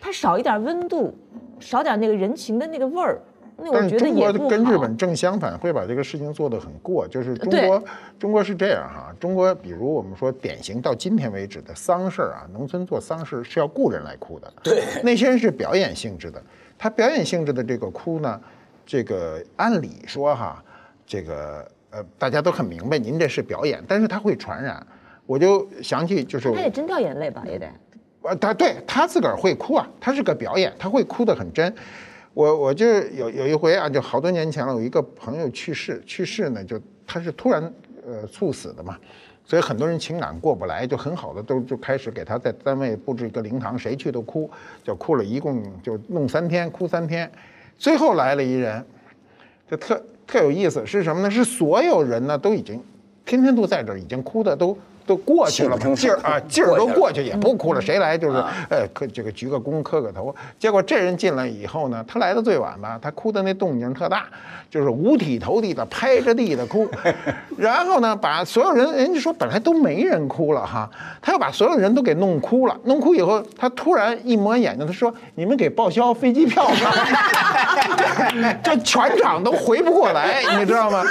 [0.00, 1.12] 他少一点温度，
[1.60, 3.20] 少点那个人情的那个味儿，
[3.56, 4.50] 那我但是觉得中国。
[4.50, 7.06] 跟日本正相反，会把这个事情做得很过。
[7.08, 7.82] 就是中国，
[8.18, 14.52] 中国是这样哈，中国比如我们说典型到今天为止的丧事儿啊，农村做丧事是要雇人来哭的。
[14.62, 16.42] 对，那些人是表演性质的，
[16.78, 18.40] 他表演性质的这个哭呢，
[18.84, 20.62] 这个按理说哈，
[21.06, 24.86] 这个呃大家都很明白，您这是表演，但是他会传染。
[25.24, 27.66] 我就想起就是他也真掉眼泪吧，也得。
[28.22, 31.74] 呃，他对他自个儿会哭啊，他是个表演，他会哭得很真。
[32.36, 37.62] 我我就有有一回啊，就好多年前了，有一个朋友去世，去世呢就他是突然
[38.06, 38.94] 呃猝死的嘛，
[39.42, 44.50] 所以很多人情感过不来，就很好的都就开始给他在单位布置一个灵堂，谁去都哭，
[44.84, 47.32] 就哭了一共就弄三天，哭三天，
[47.78, 48.84] 最后来了一人，
[49.70, 51.30] 就特特有意思，是什么呢？
[51.30, 52.78] 是所有人呢都已经
[53.24, 54.76] 天天都在这儿，已经哭的都
[55.06, 60.34] 都过去了嘛，劲儿啊劲儿都过去也不哭了，谁来就是啊呃磕这个鞠个躬磕个头。
[60.58, 64.24] 结果这人进来以后呢，他来的最晚吧，他哭的那动静特大，
[64.68, 66.88] 就是五体投地的拍着地的哭，
[67.56, 70.90] 然后呢把所有人，人家说本来都没人哭了哈，
[71.22, 76.74] 他又把所有人都给弄哭了，弄哭以后，他突然一抹眼睛，他说：“你们给报销飞机票吧。
[78.62, 81.04] ”这全场都回不过来，你知道吗？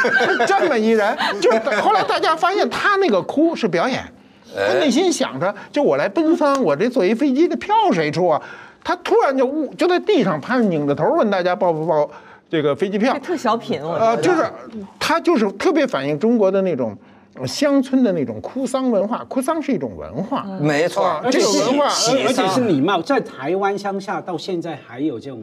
[0.45, 4.03] 这么一人，就是后来大家发现他那个哭是表演，
[4.55, 8.41] 他内心想着，就我来奔丧，我这坐一飞机的票谁出啊？
[8.83, 12.07] 他突然就误就在地上趴着，拧着头问大家报不报
[12.47, 13.19] 这个飞机票这？
[13.19, 14.21] 特小品，我觉呃，得。
[14.21, 14.45] 就是
[14.99, 16.95] 他就是特别反映中国的那种
[17.33, 20.43] 呃乡村的那种哭丧文化，哭丧是一种文化。
[20.61, 25.41] 没错这种文化而且是礼貌，在台湾乡下到现在还有这种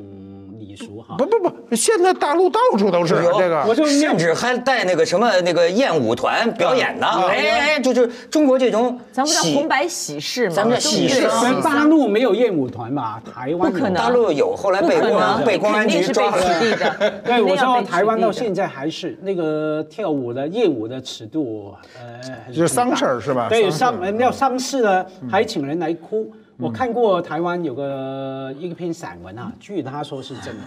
[0.72, 1.16] 礼俗哈。
[1.18, 3.62] 不不不，现在大陆到处都是有这个。
[3.68, 11.28] 我就甚至还带那个什么那个燕舞团表演的，啊哎哎，就是中国这种咱们叫喜红白喜事嘛，咱们叫喜事
[11.62, 13.22] 大陆没有燕舞团吧？
[13.34, 15.00] 台湾不可能大陆有，后来被
[15.44, 16.42] 被公安局抓了。
[17.24, 26.32] 对，我说台湾到现在还是那个跳舞的夜舞的尺度，呃，就是丧事儿是吧对，丧要丧事呢，还请人来哭。
[26.59, 30.62] 我看过台湾有个一篇散文啊，据他说是真的。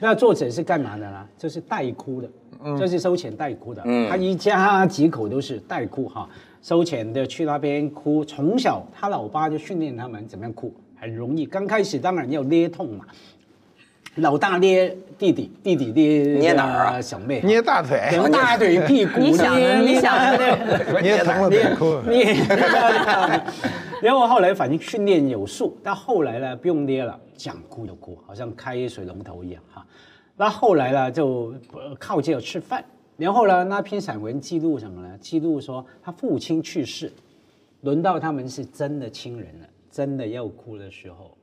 [0.00, 1.26] 那作者是干嘛的呢？
[1.38, 2.28] 就是代哭的，
[2.78, 3.82] 就是收钱代哭的。
[4.10, 6.28] 他一家几口都是代哭哈，
[6.60, 8.24] 收钱的去那边哭。
[8.24, 11.46] 从小他老爸就训练他们怎么样哭，很容易。
[11.46, 13.06] 刚开始当然要捏痛嘛，
[14.16, 21.98] 老大捏弟弟，弟弟捏捏哪儿啊小妹，捏大腿，捏大腿、屁股，你想的捏你想的捏捏疼了别哭。
[22.10, 22.34] 捏。
[24.02, 29.86] 然后后来反正训练有素，但后来呢不用捏了，想哭就哭，好像开水龙头一样哈。
[30.36, 32.84] 那后来呢就呃靠这个吃饭。
[33.16, 35.16] 然后呢那篇散文记录什么呢？
[35.20, 37.10] 记录说他父亲去世，
[37.82, 41.34] 轮到他们是真的亲人了，真的要哭的时候，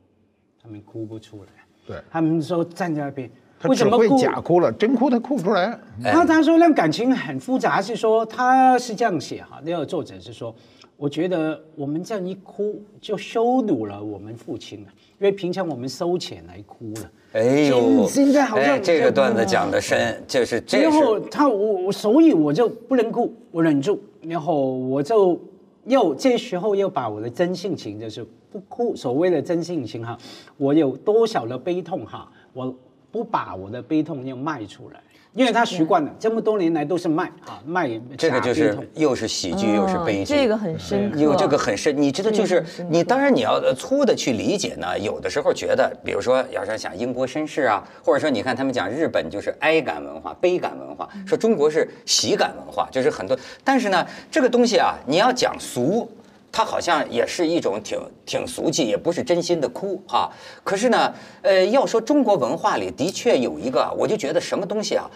[0.61, 1.58] 他们哭不出来。
[1.89, 3.27] 对他们说站在那边，
[3.59, 5.65] 他只会为什么哭假哭了，真哭他哭不出来。
[6.03, 10.53] 哎然后他说那感情很复杂，是说他是这样写哈，那个作者是说，
[10.95, 14.87] 我觉得我们这样一哭就羞辱了我们父亲了，
[15.19, 17.11] 因为平常我们收钱来哭了。
[17.33, 25.39] 哎呦，现在好像哎这个段子讲的深，就是这然后他我我所以我就不能哭，我忍住，然后我就
[25.85, 30.17] 又这时候又把我的真性情就是不哭，所谓的真性情哈，
[30.57, 32.75] 我有多少的悲痛哈，我
[33.11, 34.99] 不把我的悲痛要卖出来，
[35.33, 41.19] 因为他习惯了这么多年来都是卖啊卖这个就是又是喜剧又是悲这个很深刻。
[41.19, 56.09] 有这个很深，你知道，就是你当然你要呃粗的去理解呢，有的时候觉得，比如说要是想英国绅士啊，或者说你看他们讲日本就是哀感文化、悲感文化，说中国是喜感文化，就是很多，但是呢，这个东西啊，你要讲俗。
[56.51, 60.31] 它好像也是一种挺挺俗气，也不是真心的哭哈、
[60.63, 65.09] 可是呢，呃，要说中国文化里的确有一个，我就觉得什么东西啊，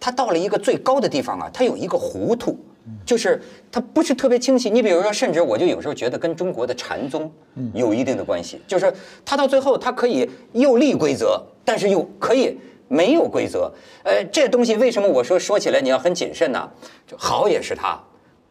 [0.00, 2.58] 它到了一个最高的地方啊，它有一个糊涂，
[3.06, 4.68] 就是它不是特别清晰。
[4.68, 7.32] 你比如说，甚至我就有时候觉得跟中国的禅宗
[7.72, 8.92] 有一定的关系，就是
[9.24, 12.58] 它到最后它可以又立规则，但是又可以
[12.88, 13.72] 没有规则。
[14.02, 16.70] 呃，这东西为什么我说说起来你要很谨慎呢？
[17.06, 17.98] 就好也是它，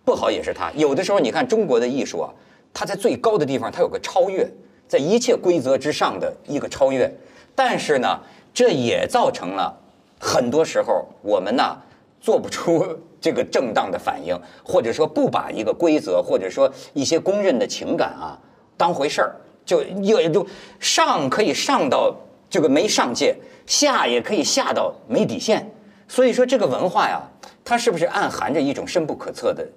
[0.06, 0.72] 不好也是它。
[0.76, 2.30] 有的时候你看中国的艺术啊，
[2.74, 4.50] 它在最高的地方它有个超越，
[4.88, 7.12] 在一切规则之上的一个超越，
[7.56, 8.20] 但是呢，
[8.54, 9.80] 这也造成了。
[10.20, 11.78] 很多时候我们呢
[12.22, 12.86] 做不出
[13.20, 14.34] 这个正当的反应，
[14.64, 18.40] 或者说不把一个规则或者说一些公认的情感啊
[18.78, 19.36] 当回事儿，
[19.66, 20.46] 就也就
[20.80, 22.16] 上可以上到
[22.50, 23.36] 这个没上界，
[23.66, 25.70] 下也可以下到没底线。
[26.08, 27.22] 所以说这个文化呀，
[27.66, 29.68] 它是不是暗含着一种深不可测的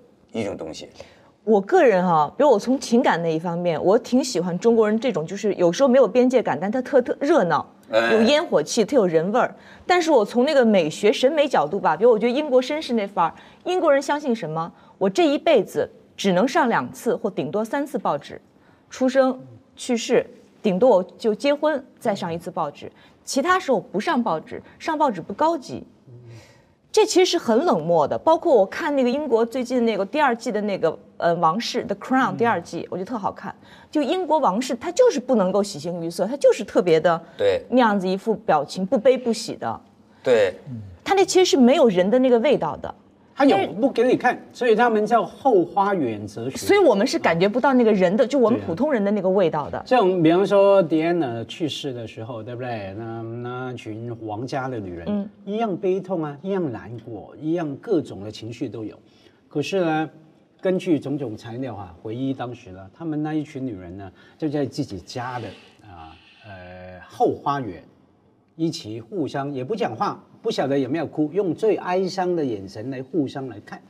[0.41, 0.89] 一种东西？
[1.45, 9.55] 我个人哈、比如我从情感那一方面，我挺喜欢中国人这种，就是有时候没有边界感，但他特特热闹，哎有烟火气，特有人味儿。
[9.87, 14.73] 但是我从那个美学审美角度吧，比如我觉得英国绅士那范儿，英国人相信什么？
[14.99, 18.41] 我这一辈子只能上两次或顶多三次报纸，
[18.91, 19.41] 出生、
[19.77, 20.29] 去世，
[20.61, 22.91] 顶多我就结婚再上一次报纸，
[23.25, 25.87] 其他时候不上报纸，上报纸不高级。
[26.97, 33.55] 这其实是很冷漠的，包括我看那个英国最近那个第二季的那个呃王室《The Crown》第二季，我觉得特好看。
[33.91, 39.79] 就英国王室，他就是不能够喜形于色，他就是特别的对那样子一副表情不悲不喜的，
[40.23, 40.55] 对，
[41.05, 42.95] 他那其实是没有人的那个味道的。
[43.37, 46.57] 他有不给你看，所以他们叫后花园哲学。
[46.57, 49.83] 所以我们是感觉不到那个人的，就我们普通人的那个味道的。
[49.85, 52.95] 像比方说迪安娜去世的时候，对不对？
[52.97, 58.99] 那那群皇家的女人，嗯一样悲痛啊，一样难过，一样各种的情绪都有。
[59.49, 60.11] 可是呢，
[60.63, 65.47] 根据种种材料啊，回忆当时呢，他们那一群女人呢，就在自己家的
[65.83, 66.17] 啊
[66.47, 67.85] 呃后花园，
[68.57, 73.83] 一起互相也不讲话，不晓得有没有哭，用最哀伤的眼神来互相来看。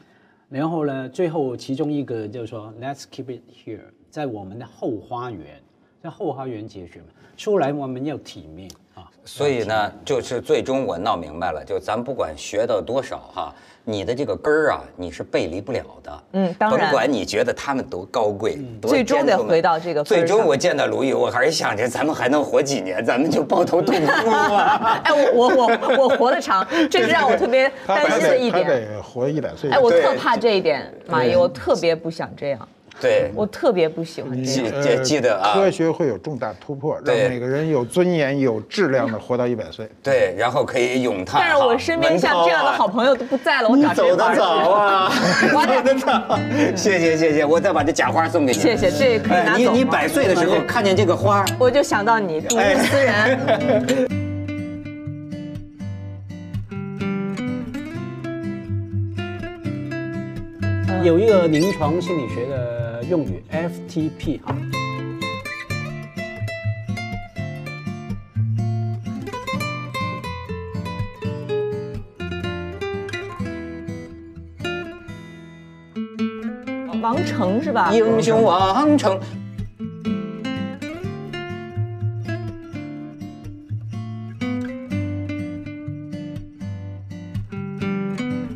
[0.48, 5.60] 然后呢，最后其中一个就是说，Let's keep it here，在我们的后花园，
[6.02, 7.08] 在后花园解决嘛。
[7.36, 9.10] 出来我们要体面啊。
[9.22, 13.54] 所以呢，就是最终我闹明白了，就咱不管学到多少哈，
[13.88, 16.22] 你的这个根儿啊，你是背离不了的。
[16.32, 25.00] 嗯当然甭管你觉得他们多高贵，多最终得回到这个最终我见到鲁豫，我还是想着咱们还能活几年，咱们就抱头痛哭吧。
[25.06, 28.88] 哎，我我我我活得长，这是让我特别他他担心的一得他点。
[28.90, 29.70] 得活一百岁。
[29.70, 32.68] 哎，我特怕这一点，马爷，我特别不想这样，
[32.98, 34.82] 对，我特别不喜欢这记样。
[34.82, 39.86] 记记得啊科学会有重大突破，让对每个人有尊严、有质量的活到一百岁。
[40.02, 41.46] 对，然后可以咏叹哈。
[41.46, 44.34] 但是我身边像这样的好朋友都不在了，我找谁走得？
[44.34, 45.12] 早啊，
[45.52, 46.38] 走得 早，
[46.74, 48.58] 谢谢谢谢，我再把这假花送给你。
[48.58, 54.08] 谢谢这可以拿哎你你百岁的时候看见这个花，我就想到你，睹物思人。
[61.04, 64.54] 有一个临床心理学的用语 FTP 哈。
[77.02, 77.92] 王成是吧？
[77.92, 79.20] 英雄王成。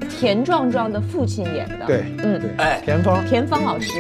[0.09, 1.87] 田壮壮的父亲演的。
[1.87, 3.93] 对，嗯对，哎田芳，田芳老师。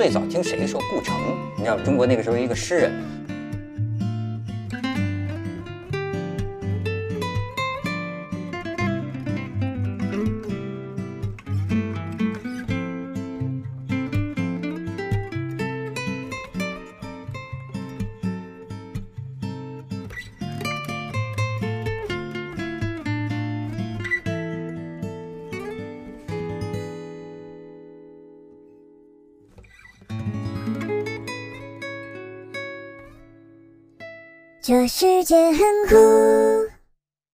[0.00, 1.14] 最早听谁说顾城，
[1.58, 2.90] 你知道中国那个时候一个诗人，
[34.80, 35.58] 这世界很
[35.90, 36.39] 酷。